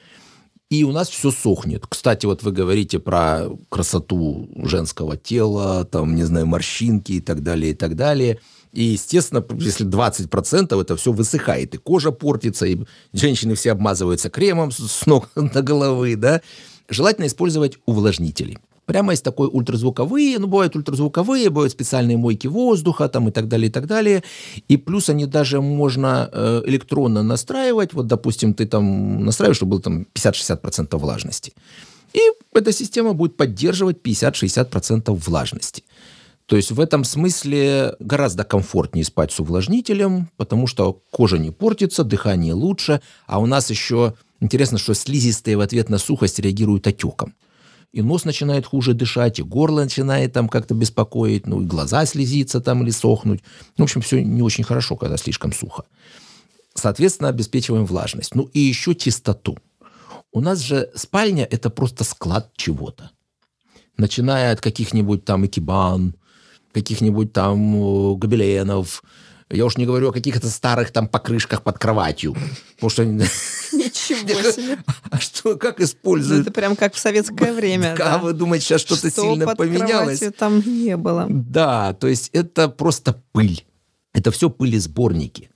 и 0.69 0.83
у 0.83 0.91
нас 0.91 1.09
все 1.09 1.31
сохнет. 1.31 1.85
Кстати, 1.87 2.25
вот 2.25 2.43
вы 2.43 2.51
говорите 2.51 2.99
про 2.99 3.49
красоту 3.69 4.49
женского 4.55 5.17
тела, 5.17 5.83
там, 5.83 6.15
не 6.15 6.23
знаю, 6.23 6.45
морщинки 6.45 7.13
и 7.13 7.21
так 7.21 7.41
далее, 7.41 7.71
и 7.71 7.75
так 7.75 7.95
далее. 7.95 8.39
И, 8.71 8.83
естественно, 8.83 9.43
если 9.57 9.87
20% 9.87 10.79
это 10.79 10.95
все 10.95 11.11
высыхает, 11.11 11.73
и 11.73 11.77
кожа 11.77 12.11
портится, 12.11 12.67
и 12.67 12.77
женщины 13.13 13.55
все 13.55 13.71
обмазываются 13.71 14.29
кремом 14.29 14.71
с 14.71 15.05
ног 15.07 15.29
до 15.35 15.63
головы, 15.63 16.15
да. 16.15 16.41
Желательно 16.87 17.25
использовать 17.25 17.77
увлажнители 17.85 18.59
прямо 18.89 19.13
из 19.13 19.21
такой 19.21 19.47
ультразвуковые, 19.51 20.39
ну, 20.39 20.47
бывают 20.47 20.75
ультразвуковые, 20.75 21.49
бывают 21.51 21.71
специальные 21.71 22.17
мойки 22.17 22.47
воздуха 22.47 23.07
там 23.07 23.27
и 23.27 23.31
так 23.31 23.47
далее, 23.47 23.67
и 23.67 23.71
так 23.71 23.85
далее. 23.85 24.23
И 24.67 24.77
плюс 24.77 25.09
они 25.09 25.27
даже 25.27 25.61
можно 25.61 26.27
э, 26.33 26.63
электронно 26.65 27.21
настраивать. 27.21 27.93
Вот, 27.93 28.07
допустим, 28.07 28.55
ты 28.55 28.65
там 28.65 29.25
настраиваешь, 29.25 29.57
чтобы 29.57 29.69
было 29.69 29.81
там 29.81 30.07
50-60% 30.15 30.97
влажности. 30.97 31.53
И 32.13 32.19
эта 32.51 32.71
система 32.71 33.13
будет 33.13 33.37
поддерживать 33.37 33.97
50-60% 34.03 35.13
влажности. 35.13 35.83
То 36.47 36.55
есть 36.55 36.71
в 36.71 36.79
этом 36.79 37.03
смысле 37.03 37.95
гораздо 37.99 38.43
комфортнее 38.43 39.05
спать 39.05 39.31
с 39.31 39.39
увлажнителем, 39.39 40.29
потому 40.35 40.65
что 40.65 40.99
кожа 41.11 41.37
не 41.37 41.51
портится, 41.51 42.03
дыхание 42.03 42.53
лучше, 42.53 43.01
а 43.27 43.39
у 43.39 43.45
нас 43.45 43.69
еще 43.69 44.15
интересно, 44.41 44.79
что 44.79 44.95
слизистые 44.95 45.57
в 45.57 45.59
ответ 45.59 45.89
на 45.89 45.99
сухость 45.99 46.39
реагируют 46.39 46.87
отеком 46.87 47.35
и 47.91 48.01
нос 48.01 48.25
начинает 48.25 48.65
хуже 48.65 48.93
дышать, 48.93 49.39
и 49.39 49.43
горло 49.43 49.83
начинает 49.83 50.33
там 50.33 50.47
как-то 50.47 50.75
беспокоить, 50.75 51.47
ну, 51.47 51.61
и 51.61 51.65
глаза 51.65 52.05
слезиться 52.05 52.61
там 52.61 52.83
или 52.83 52.91
сохнуть. 52.91 53.41
В 53.77 53.83
общем, 53.83 54.01
все 54.01 54.23
не 54.23 54.41
очень 54.41 54.63
хорошо, 54.63 54.95
когда 54.95 55.17
слишком 55.17 55.51
сухо. 55.51 55.85
Соответственно, 56.75 57.29
обеспечиваем 57.29 57.85
влажность. 57.85 58.35
Ну, 58.35 58.43
и 58.53 58.59
еще 58.59 58.95
чистоту. 58.95 59.57
У 60.31 60.41
нас 60.41 60.59
же 60.59 60.91
спальня– 60.95 61.47
это 61.51 61.69
просто 61.69 62.03
склад 62.03 62.51
чего-то. 62.55 63.11
Начиная 63.97 64.53
от 64.53 64.61
каких-нибудь 64.61 65.25
там 65.25 65.45
экибан, 65.45 66.15
каких-нибудь 66.71 67.33
там 67.33 67.75
э, 67.75 68.15
гобеленов, 68.15 69.03
я 69.49 69.65
уж 69.65 69.77
не 69.77 69.85
говорю 69.85 70.09
о 70.09 70.11
каких-то 70.11 70.47
старых 70.49 70.91
там 70.91 71.07
покрышках 71.07 71.63
под 71.63 71.79
кроватью. 71.79 72.35
Потому 72.75 72.89
что... 72.89 73.05
Ничего 73.05 74.51
себе. 74.51 74.77
А 75.09 75.19
что, 75.19 75.55
как 75.57 75.81
используют? 75.81 76.41
Это 76.41 76.51
прям 76.51 76.75
как 76.75 76.93
в 76.93 76.99
советское 76.99 77.53
время. 77.53 77.95
А 77.99 78.19
вы 78.19 78.33
думаете, 78.33 78.65
сейчас 78.65 78.81
что-то 78.81 79.09
сильно 79.09 79.55
поменялось? 79.55 80.21
там 80.37 80.61
не 80.65 80.95
было. 80.97 81.25
Да, 81.29 81.93
то 81.93 82.07
есть 82.07 82.29
это 82.33 82.69
просто 82.69 83.21
пыль. 83.31 83.65
Это 84.13 84.31
все 84.31 84.49
пыли-сборники. 84.49 85.49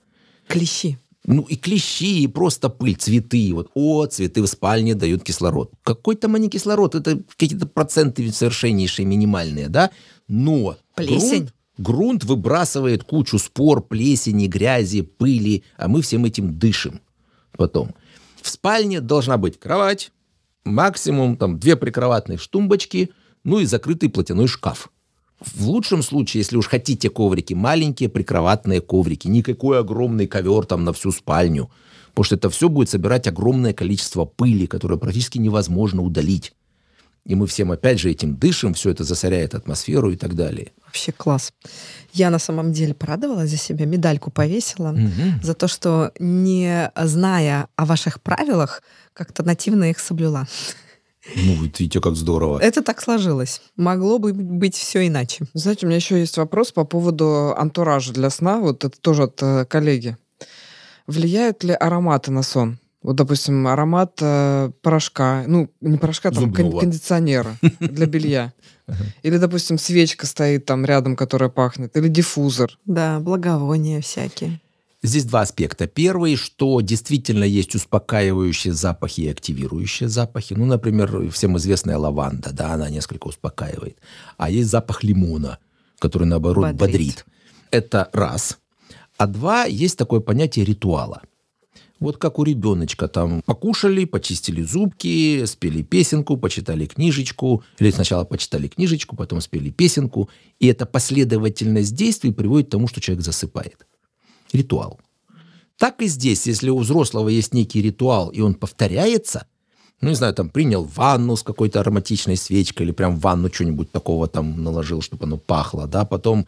Клещи. 0.48 0.98
Ну 1.26 1.42
и 1.42 1.56
клещи, 1.56 2.22
и 2.22 2.26
просто 2.26 2.68
пыль, 2.68 2.96
цветы. 2.96 3.50
Вот, 3.54 3.70
о, 3.74 4.06
цветы 4.06 4.42
в 4.42 4.46
спальне 4.46 4.94
дают 4.94 5.22
кислород. 5.22 5.72
Какой 5.82 6.16
там 6.16 6.34
они 6.34 6.50
кислород? 6.50 6.94
Это 6.94 7.22
какие-то 7.36 7.66
проценты 7.66 8.30
совершеннейшие, 8.30 9.06
минимальные, 9.06 9.68
да? 9.68 9.90
Но... 10.28 10.76
Плесень. 10.94 11.38
Грунт, 11.38 11.54
Грунт 11.76 12.24
выбрасывает 12.24 13.04
кучу 13.04 13.38
спор, 13.38 13.82
плесени, 13.82 14.46
грязи, 14.46 15.02
пыли, 15.02 15.64
а 15.76 15.88
мы 15.88 16.02
всем 16.02 16.24
этим 16.24 16.58
дышим 16.58 17.00
потом. 17.56 17.94
В 18.40 18.48
спальне 18.48 19.00
должна 19.00 19.36
быть 19.38 19.58
кровать, 19.58 20.12
максимум 20.64 21.36
там 21.36 21.58
две 21.58 21.76
прикроватные 21.76 22.38
штумбочки, 22.38 23.10
ну 23.42 23.58
и 23.58 23.64
закрытый 23.64 24.08
платяной 24.08 24.46
шкаф. 24.46 24.90
В 25.40 25.68
лучшем 25.68 26.02
случае, 26.02 26.40
если 26.40 26.56
уж 26.56 26.68
хотите 26.68 27.10
коврики, 27.10 27.54
маленькие 27.54 28.08
прикроватные 28.08 28.80
коврики, 28.80 29.28
никакой 29.28 29.80
огромный 29.80 30.26
ковер 30.26 30.64
там 30.64 30.84
на 30.84 30.92
всю 30.92 31.10
спальню. 31.10 31.70
Потому 32.10 32.24
что 32.24 32.36
это 32.36 32.50
все 32.50 32.68
будет 32.68 32.88
собирать 32.88 33.26
огромное 33.26 33.74
количество 33.74 34.24
пыли, 34.24 34.66
которое 34.66 34.96
практически 34.96 35.38
невозможно 35.38 36.02
удалить. 36.02 36.54
И 37.26 37.34
мы 37.34 37.46
всем 37.46 37.72
опять 37.72 37.98
же 37.98 38.10
этим 38.10 38.36
дышим, 38.36 38.74
все 38.74 38.90
это 38.90 39.02
засоряет 39.02 39.54
атмосферу 39.54 40.10
и 40.10 40.16
так 40.16 40.34
далее. 40.34 40.72
Вообще 40.84 41.10
класс. 41.10 41.52
Я 42.12 42.28
на 42.30 42.38
самом 42.38 42.72
деле 42.72 42.92
порадовалась 42.92 43.50
за 43.50 43.56
себя, 43.56 43.86
медальку 43.86 44.30
повесила 44.30 44.92
Мгм. 44.92 45.40
за 45.42 45.54
то, 45.54 45.66
что 45.66 46.12
не 46.18 46.92
зная 46.96 47.68
о 47.76 47.86
ваших 47.86 48.20
правилах, 48.20 48.82
как-то 49.14 49.42
нативно 49.42 49.84
их 49.90 49.98
соблюла. 50.00 50.46
Ну, 51.34 51.54
видите, 51.62 52.00
как 52.00 52.16
здорово. 52.16 52.58
Это 52.58 52.82
так 52.82 53.00
сложилось. 53.00 53.62
Могло 53.76 54.18
бы 54.18 54.34
быть 54.34 54.76
все 54.76 55.06
иначе. 55.06 55.46
Знаете, 55.54 55.86
у 55.86 55.88
меня 55.88 55.96
еще 55.96 56.18
есть 56.20 56.36
вопрос 56.36 56.72
по 56.72 56.84
поводу 56.84 57.54
антуража 57.56 58.12
для 58.12 58.28
сна. 58.28 58.58
Вот 58.58 58.84
это 58.84 59.00
тоже 59.00 59.22
от 59.22 59.42
э, 59.42 59.64
коллеги. 59.64 60.18
Влияют 61.06 61.64
ли 61.64 61.72
ароматы 61.72 62.30
на 62.30 62.42
сон? 62.42 62.78
Вот, 63.04 63.16
допустим, 63.16 63.66
аромат 63.66 64.18
э, 64.22 64.70
порошка, 64.80 65.44
ну, 65.46 65.70
не 65.82 65.98
порошка, 65.98 66.30
там, 66.30 66.52
кон- 66.54 66.80
кондиционера 66.80 67.54
для 67.78 68.06
белья. 68.06 68.54
Или, 69.22 69.36
допустим, 69.36 69.76
свечка 69.76 70.26
стоит 70.26 70.64
там 70.64 70.86
рядом, 70.86 71.14
которая 71.14 71.50
пахнет. 71.50 71.94
Или 71.98 72.08
диффузор. 72.08 72.70
Да, 72.86 73.20
благовония 73.20 74.00
всякие. 74.00 74.58
Здесь 75.02 75.26
два 75.26 75.42
аспекта. 75.42 75.86
Первый, 75.86 76.36
что 76.36 76.80
действительно 76.80 77.44
есть 77.44 77.74
успокаивающие 77.74 78.72
запахи 78.72 79.20
и 79.20 79.28
активирующие 79.28 80.08
запахи. 80.08 80.54
Ну, 80.54 80.64
например, 80.64 81.30
всем 81.30 81.58
известная 81.58 81.98
лаванда, 81.98 82.54
да, 82.54 82.72
она 82.72 82.88
несколько 82.88 83.26
успокаивает. 83.26 83.98
А 84.38 84.48
есть 84.48 84.70
запах 84.70 85.04
лимона, 85.04 85.58
который, 85.98 86.26
наоборот, 86.26 86.72
Бодрит. 86.72 86.78
бодрит. 86.78 87.26
Это 87.70 88.08
раз. 88.14 88.56
А 89.18 89.26
два, 89.26 89.64
есть 89.64 89.98
такое 89.98 90.20
понятие 90.20 90.64
ритуала. 90.64 91.20
Вот 92.04 92.18
как 92.18 92.38
у 92.38 92.44
ребеночка 92.44 93.08
там 93.08 93.40
покушали, 93.46 94.04
почистили 94.04 94.60
зубки, 94.60 95.46
спели 95.46 95.80
песенку, 95.80 96.36
почитали 96.36 96.84
книжечку, 96.84 97.64
или 97.78 97.90
сначала 97.90 98.24
почитали 98.24 98.68
книжечку, 98.68 99.16
потом 99.16 99.40
спели 99.40 99.70
песенку, 99.70 100.28
и 100.60 100.66
эта 100.66 100.84
последовательность 100.84 101.94
действий 101.94 102.30
приводит 102.30 102.68
к 102.68 102.72
тому, 102.72 102.88
что 102.88 103.00
человек 103.00 103.24
засыпает. 103.24 103.86
Ритуал. 104.52 105.00
Так 105.78 106.02
и 106.02 106.06
здесь, 106.06 106.46
если 106.46 106.68
у 106.68 106.76
взрослого 106.76 107.30
есть 107.30 107.54
некий 107.54 107.80
ритуал, 107.80 108.28
и 108.28 108.42
он 108.42 108.52
повторяется, 108.52 109.46
ну, 110.02 110.10
не 110.10 110.14
знаю, 110.14 110.34
там, 110.34 110.50
принял 110.50 110.84
ванну 110.84 111.36
с 111.36 111.42
какой-то 111.42 111.80
ароматичной 111.80 112.36
свечкой 112.36 112.84
или 112.84 112.92
прям 112.92 113.16
ванну 113.16 113.50
что-нибудь 113.50 113.90
такого 113.90 114.28
там 114.28 114.62
наложил, 114.62 115.00
чтобы 115.00 115.24
оно 115.24 115.38
пахло, 115.38 115.86
да, 115.86 116.04
потом 116.04 116.46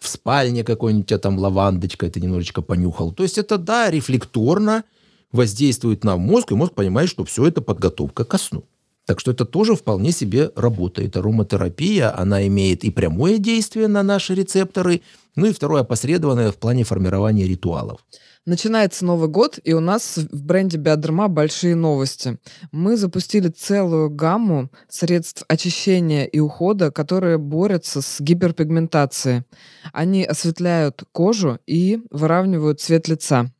в 0.00 0.06
спальне 0.06 0.64
какой-нибудь 0.64 1.06
тебя 1.06 1.18
там 1.18 1.38
лавандочка, 1.38 2.10
ты 2.10 2.20
немножечко 2.20 2.60
понюхал. 2.60 3.12
То 3.12 3.22
есть 3.22 3.38
это, 3.38 3.56
да, 3.56 3.90
рефлекторно 3.90 4.84
воздействует 5.32 6.04
на 6.04 6.16
мозг, 6.16 6.52
и 6.52 6.54
мозг 6.54 6.74
понимает, 6.74 7.08
что 7.08 7.24
все 7.24 7.46
это 7.46 7.60
подготовка 7.60 8.24
ко 8.24 8.38
сну. 8.38 8.64
Так 9.06 9.20
что 9.20 9.30
это 9.30 9.46
тоже 9.46 9.74
вполне 9.74 10.12
себе 10.12 10.50
работает. 10.54 11.16
Ароматерапия, 11.16 12.14
она 12.14 12.46
имеет 12.46 12.84
и 12.84 12.90
прямое 12.90 13.38
действие 13.38 13.88
на 13.88 14.02
наши 14.02 14.34
рецепторы, 14.34 15.00
ну 15.34 15.46
и 15.46 15.52
второе, 15.52 15.80
опосредованное 15.80 16.52
в 16.52 16.56
плане 16.56 16.84
формирования 16.84 17.46
ритуалов. 17.46 18.00
Начинается 18.44 19.04
Новый 19.04 19.28
год, 19.28 19.58
и 19.62 19.72
у 19.74 19.80
нас 19.80 20.16
в 20.16 20.42
бренде 20.42 20.78
Биодерма 20.78 21.28
большие 21.28 21.74
новости. 21.74 22.38
Мы 22.72 22.96
запустили 22.96 23.48
целую 23.48 24.10
гамму 24.10 24.70
средств 24.88 25.44
очищения 25.48 26.24
и 26.24 26.38
ухода, 26.38 26.90
которые 26.90 27.36
борются 27.36 28.00
с 28.00 28.20
гиперпигментацией. 28.20 29.44
Они 29.92 30.24
осветляют 30.24 31.04
кожу 31.12 31.58
и 31.66 32.00
выравнивают 32.10 32.80
цвет 32.80 33.08
лица. 33.08 33.52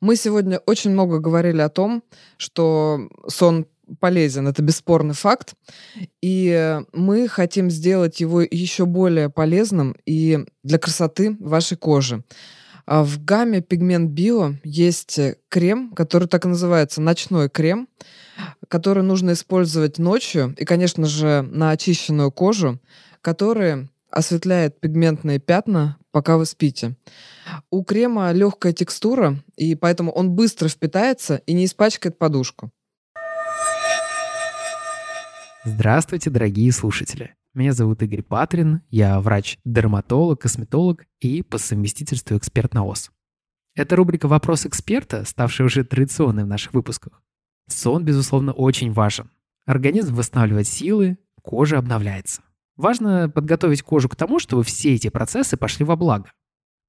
Мы 0.00 0.16
сегодня 0.16 0.58
очень 0.66 0.90
много 0.90 1.18
говорили 1.18 1.60
о 1.60 1.68
том, 1.68 2.02
что 2.36 3.08
сон 3.28 3.66
полезен, 4.00 4.46
это 4.48 4.62
бесспорный 4.62 5.14
факт, 5.14 5.54
и 6.20 6.80
мы 6.92 7.28
хотим 7.28 7.70
сделать 7.70 8.20
его 8.20 8.42
еще 8.42 8.86
более 8.86 9.30
полезным 9.30 9.96
и 10.04 10.44
для 10.62 10.78
красоты 10.78 11.36
вашей 11.40 11.76
кожи. 11.76 12.22
А 12.86 13.04
В 13.04 13.22
гамме 13.22 13.60
Пигмент 13.60 14.10
Био 14.10 14.54
есть 14.64 15.20
крем, 15.50 15.92
который 15.94 16.26
так 16.26 16.46
и 16.46 16.48
называется 16.48 17.02
ночной 17.02 17.50
крем, 17.50 17.88
который 18.68 19.02
нужно 19.02 19.32
использовать 19.32 19.98
ночью 19.98 20.54
и, 20.56 20.64
конечно 20.64 21.06
же, 21.06 21.42
на 21.50 21.70
очищенную 21.70 22.32
кожу, 22.32 22.80
который 23.20 23.88
осветляет 24.10 24.80
пигментные 24.80 25.38
пятна, 25.38 25.98
пока 26.10 26.36
вы 26.36 26.46
спите. 26.46 26.96
У 27.70 27.84
крема 27.84 28.32
легкая 28.32 28.72
текстура, 28.72 29.42
и 29.56 29.74
поэтому 29.74 30.12
он 30.12 30.30
быстро 30.32 30.68
впитается 30.68 31.36
и 31.46 31.52
не 31.52 31.64
испачкает 31.64 32.18
подушку. 32.18 32.70
Здравствуйте, 35.64 36.30
дорогие 36.30 36.72
слушатели. 36.72 37.34
Меня 37.54 37.72
зовут 37.72 38.02
Игорь 38.02 38.22
Патрин, 38.22 38.82
я 38.90 39.20
врач-дерматолог, 39.20 40.40
косметолог 40.40 41.04
и 41.20 41.42
по 41.42 41.58
совместительству 41.58 42.36
эксперт 42.36 42.72
на 42.74 42.84
ОС. 42.84 43.10
Это 43.74 43.96
рубрика 43.96 44.28
«Вопрос 44.28 44.66
эксперта», 44.66 45.24
ставшая 45.24 45.66
уже 45.66 45.84
традиционной 45.84 46.44
в 46.44 46.48
наших 46.48 46.74
выпусках. 46.74 47.22
Сон, 47.68 48.04
безусловно, 48.04 48.52
очень 48.52 48.92
важен. 48.92 49.30
Организм 49.66 50.14
восстанавливает 50.14 50.66
силы, 50.66 51.18
кожа 51.42 51.78
обновляется. 51.78 52.42
Важно 52.78 53.28
подготовить 53.28 53.82
кожу 53.82 54.08
к 54.08 54.14
тому, 54.14 54.38
чтобы 54.38 54.62
все 54.62 54.94
эти 54.94 55.10
процессы 55.10 55.56
пошли 55.56 55.84
во 55.84 55.96
благо. 55.96 56.32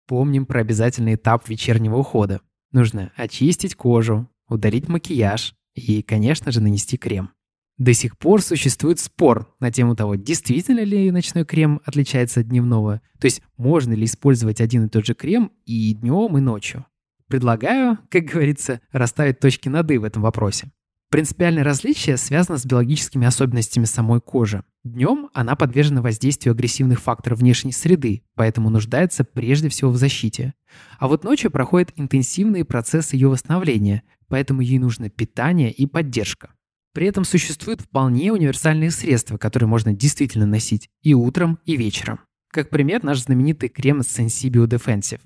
Помним 0.07 0.45
про 0.45 0.61
обязательный 0.61 1.15
этап 1.15 1.49
вечернего 1.49 1.97
ухода. 1.97 2.41
Нужно 2.71 3.11
очистить 3.15 3.73
кожу, 3.73 4.29
удалить 4.47 4.87
макияж 4.87 5.55
и, 5.73 6.03
конечно 6.03 6.51
же, 6.51 6.61
нанести 6.61 6.95
крем. 6.95 7.31
До 7.79 7.93
сих 7.93 8.19
пор 8.19 8.43
существует 8.43 8.99
спор 8.99 9.55
на 9.59 9.71
тему 9.71 9.95
того, 9.95 10.13
действительно 10.15 10.81
ли 10.81 11.09
ночной 11.09 11.43
крем 11.43 11.81
отличается 11.85 12.41
от 12.41 12.49
дневного, 12.49 13.01
то 13.19 13.25
есть 13.25 13.41
можно 13.57 13.93
ли 13.93 14.05
использовать 14.05 14.61
один 14.61 14.85
и 14.85 14.89
тот 14.89 15.05
же 15.05 15.15
крем 15.15 15.51
и 15.65 15.93
днем, 15.95 16.37
и 16.37 16.41
ночью. 16.41 16.85
Предлагаю, 17.27 17.97
как 18.11 18.25
говорится, 18.25 18.81
расставить 18.91 19.39
точки 19.39 19.69
над 19.69 19.89
«и» 19.89 19.97
в 19.97 20.03
этом 20.03 20.21
вопросе. 20.21 20.71
Принципиальное 21.09 21.63
различие 21.63 22.17
связано 22.17 22.59
с 22.59 22.67
биологическими 22.67 23.25
особенностями 23.25 23.85
самой 23.85 24.21
кожи. 24.21 24.63
Днем 24.83 25.29
она 25.33 25.55
подвержена 25.55 26.03
воздействию 26.03 26.53
агрессивных 26.53 27.01
факторов 27.01 27.39
внешней 27.39 27.71
среды, 27.71 28.21
поэтому 28.35 28.69
нуждается 28.69 29.23
прежде 29.23 29.69
всего 29.69 29.89
в 29.89 29.97
защите. 29.97 30.53
А 30.99 31.07
вот 31.07 31.23
ночью 31.23 31.49
проходят 31.49 31.91
интенсивные 31.95 32.63
процессы 32.63 33.15
ее 33.15 33.27
восстановления, 33.27 34.03
поэтому 34.27 34.61
ей 34.61 34.77
нужно 34.77 35.09
питание 35.09 35.71
и 35.71 35.87
поддержка. 35.87 36.53
При 36.93 37.07
этом 37.07 37.23
существуют 37.23 37.81
вполне 37.81 38.31
универсальные 38.31 38.91
средства, 38.91 39.37
которые 39.37 39.67
можно 39.67 39.93
действительно 39.93 40.45
носить 40.45 40.89
и 41.01 41.15
утром, 41.15 41.57
и 41.65 41.75
вечером. 41.75 42.19
Как 42.51 42.69
пример, 42.69 43.03
наш 43.03 43.23
знаменитый 43.23 43.69
крем 43.69 44.01
Sensibio 44.01 44.67
Defensive. 44.67 45.21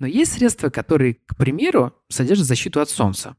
Но 0.00 0.06
есть 0.06 0.32
средства, 0.32 0.68
которые, 0.68 1.14
к 1.14 1.36
примеру, 1.36 1.94
содержат 2.08 2.46
защиту 2.46 2.80
от 2.80 2.90
солнца. 2.90 3.36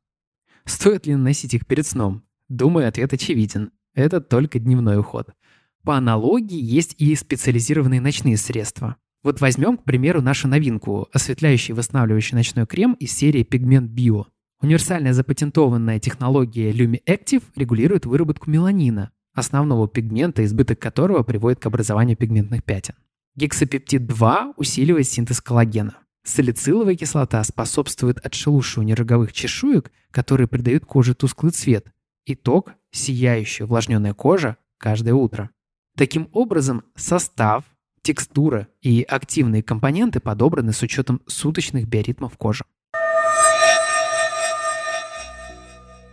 Стоит 0.66 1.06
ли 1.06 1.16
наносить 1.16 1.54
их 1.54 1.66
перед 1.66 1.86
сном? 1.86 2.24
Думаю, 2.50 2.88
ответ 2.88 3.14
очевиден. 3.14 3.72
Это 3.94 4.22
только 4.22 4.60
дневной 4.60 5.00
уход. 5.00 5.30
По 5.84 5.98
аналогии 5.98 6.60
есть 6.60 6.96
и 6.98 7.16
специализированные 7.16 8.02
ночные 8.02 8.38
средства. 8.38 8.98
Вот 9.24 9.42
возьмем, 9.42 9.78
к 9.78 9.84
примеру, 9.84 10.22
нашу 10.22 10.48
новинку– 10.48 11.08
осветляющий 11.14 11.74
и 11.74 11.76
восстанавливающий 11.76 12.36
ночной 12.36 12.66
крем 12.66 12.94
из 12.94 13.12
серии 13.12 13.44
Pigment 13.44 13.90
Bio. 13.90 14.26
Универсальная 14.62 15.14
запатентованная 15.14 16.00
технология 16.00 16.72
Lumi 16.72 17.04
Active 17.06 17.44
регулирует 17.56 18.06
выработку 18.06 18.50
меланина, 18.50 19.12
основного 19.34 19.88
пигмента, 19.88 20.44
избыток 20.46 20.80
которого 20.80 21.24
приводит 21.24 21.60
к 21.60 21.66
образованию 21.66 22.18
пигментных 22.18 22.64
пятен. 22.64 22.96
Гексапептид-2 23.38 24.54
усиливает 24.58 25.08
синтез 25.08 25.42
коллагена. 25.42 25.98
Салициловая 26.26 26.96
кислота 26.96 27.44
способствует 27.44 28.18
отшелушиванию 28.18 28.98
роговых 28.98 29.32
чешуек, 29.32 29.92
которые 30.10 30.48
придают 30.48 30.84
коже 30.84 31.14
тусклый 31.14 31.52
цвет. 31.52 31.94
Итог– 32.26 32.74
сияющая 32.92 33.68
увлажненная 33.68 34.16
кожа 34.16 34.58
каждое 34.80 35.14
утро. 35.14 35.52
Таким 35.96 36.28
образом, 36.34 36.84
состав, 36.96 37.64
текстура 38.02 38.68
и 38.82 39.04
активные 39.04 39.62
компоненты 39.62 40.20
подобраны 40.20 40.74
с 40.74 40.82
учетом 40.82 41.22
суточных 41.28 41.88
биоритмов 41.88 42.38
кожи. 42.38 42.66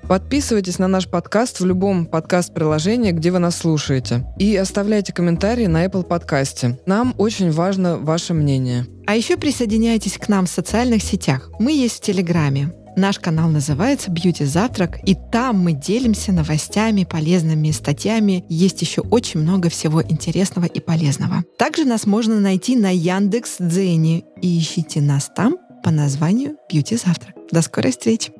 Подписывайтесь 0.08 0.78
на 0.78 0.88
наш 0.88 1.08
подкаст 1.08 1.60
в 1.60 1.64
любом 1.64 2.06
подкаст-приложении, 2.06 3.12
где 3.12 3.30
вы 3.30 3.38
нас 3.38 3.56
слушаете. 3.56 4.26
И 4.38 4.56
оставляйте 4.56 5.12
комментарии 5.12 5.66
на 5.66 5.84
Apple 5.84 6.02
подкасте. 6.02 6.78
Нам 6.86 7.14
очень 7.18 7.50
важно 7.50 7.98
ваше 7.98 8.34
мнение. 8.34 8.86
А 9.06 9.16
еще 9.16 9.36
присоединяйтесь 9.36 10.18
к 10.18 10.28
нам 10.28 10.46
в 10.46 10.50
социальных 10.50 11.02
сетях. 11.02 11.50
Мы 11.58 11.72
есть 11.72 11.98
в 11.98 12.00
Телеграме. 12.00 12.72
Наш 12.94 13.18
канал 13.18 13.48
называется 13.48 14.10
«Бьюти 14.10 14.44
Завтрак», 14.44 14.98
и 15.04 15.14
там 15.14 15.58
мы 15.58 15.72
делимся 15.72 16.30
новостями, 16.30 17.04
полезными 17.04 17.70
статьями. 17.70 18.44
Есть 18.50 18.82
еще 18.82 19.00
очень 19.00 19.40
много 19.40 19.70
всего 19.70 20.02
интересного 20.02 20.66
и 20.66 20.78
полезного. 20.78 21.42
Также 21.56 21.86
нас 21.86 22.04
можно 22.04 22.38
найти 22.38 22.76
на 22.76 22.94
Яндекс 22.94 23.56
Дзене. 23.60 24.24
И 24.42 24.58
ищите 24.58 25.00
нас 25.00 25.30
там 25.34 25.56
по 25.82 25.90
названию 25.90 26.56
«Бьюти 26.70 26.96
Завтрак». 26.96 27.34
До 27.50 27.62
скорой 27.62 27.92
встречи! 27.92 28.30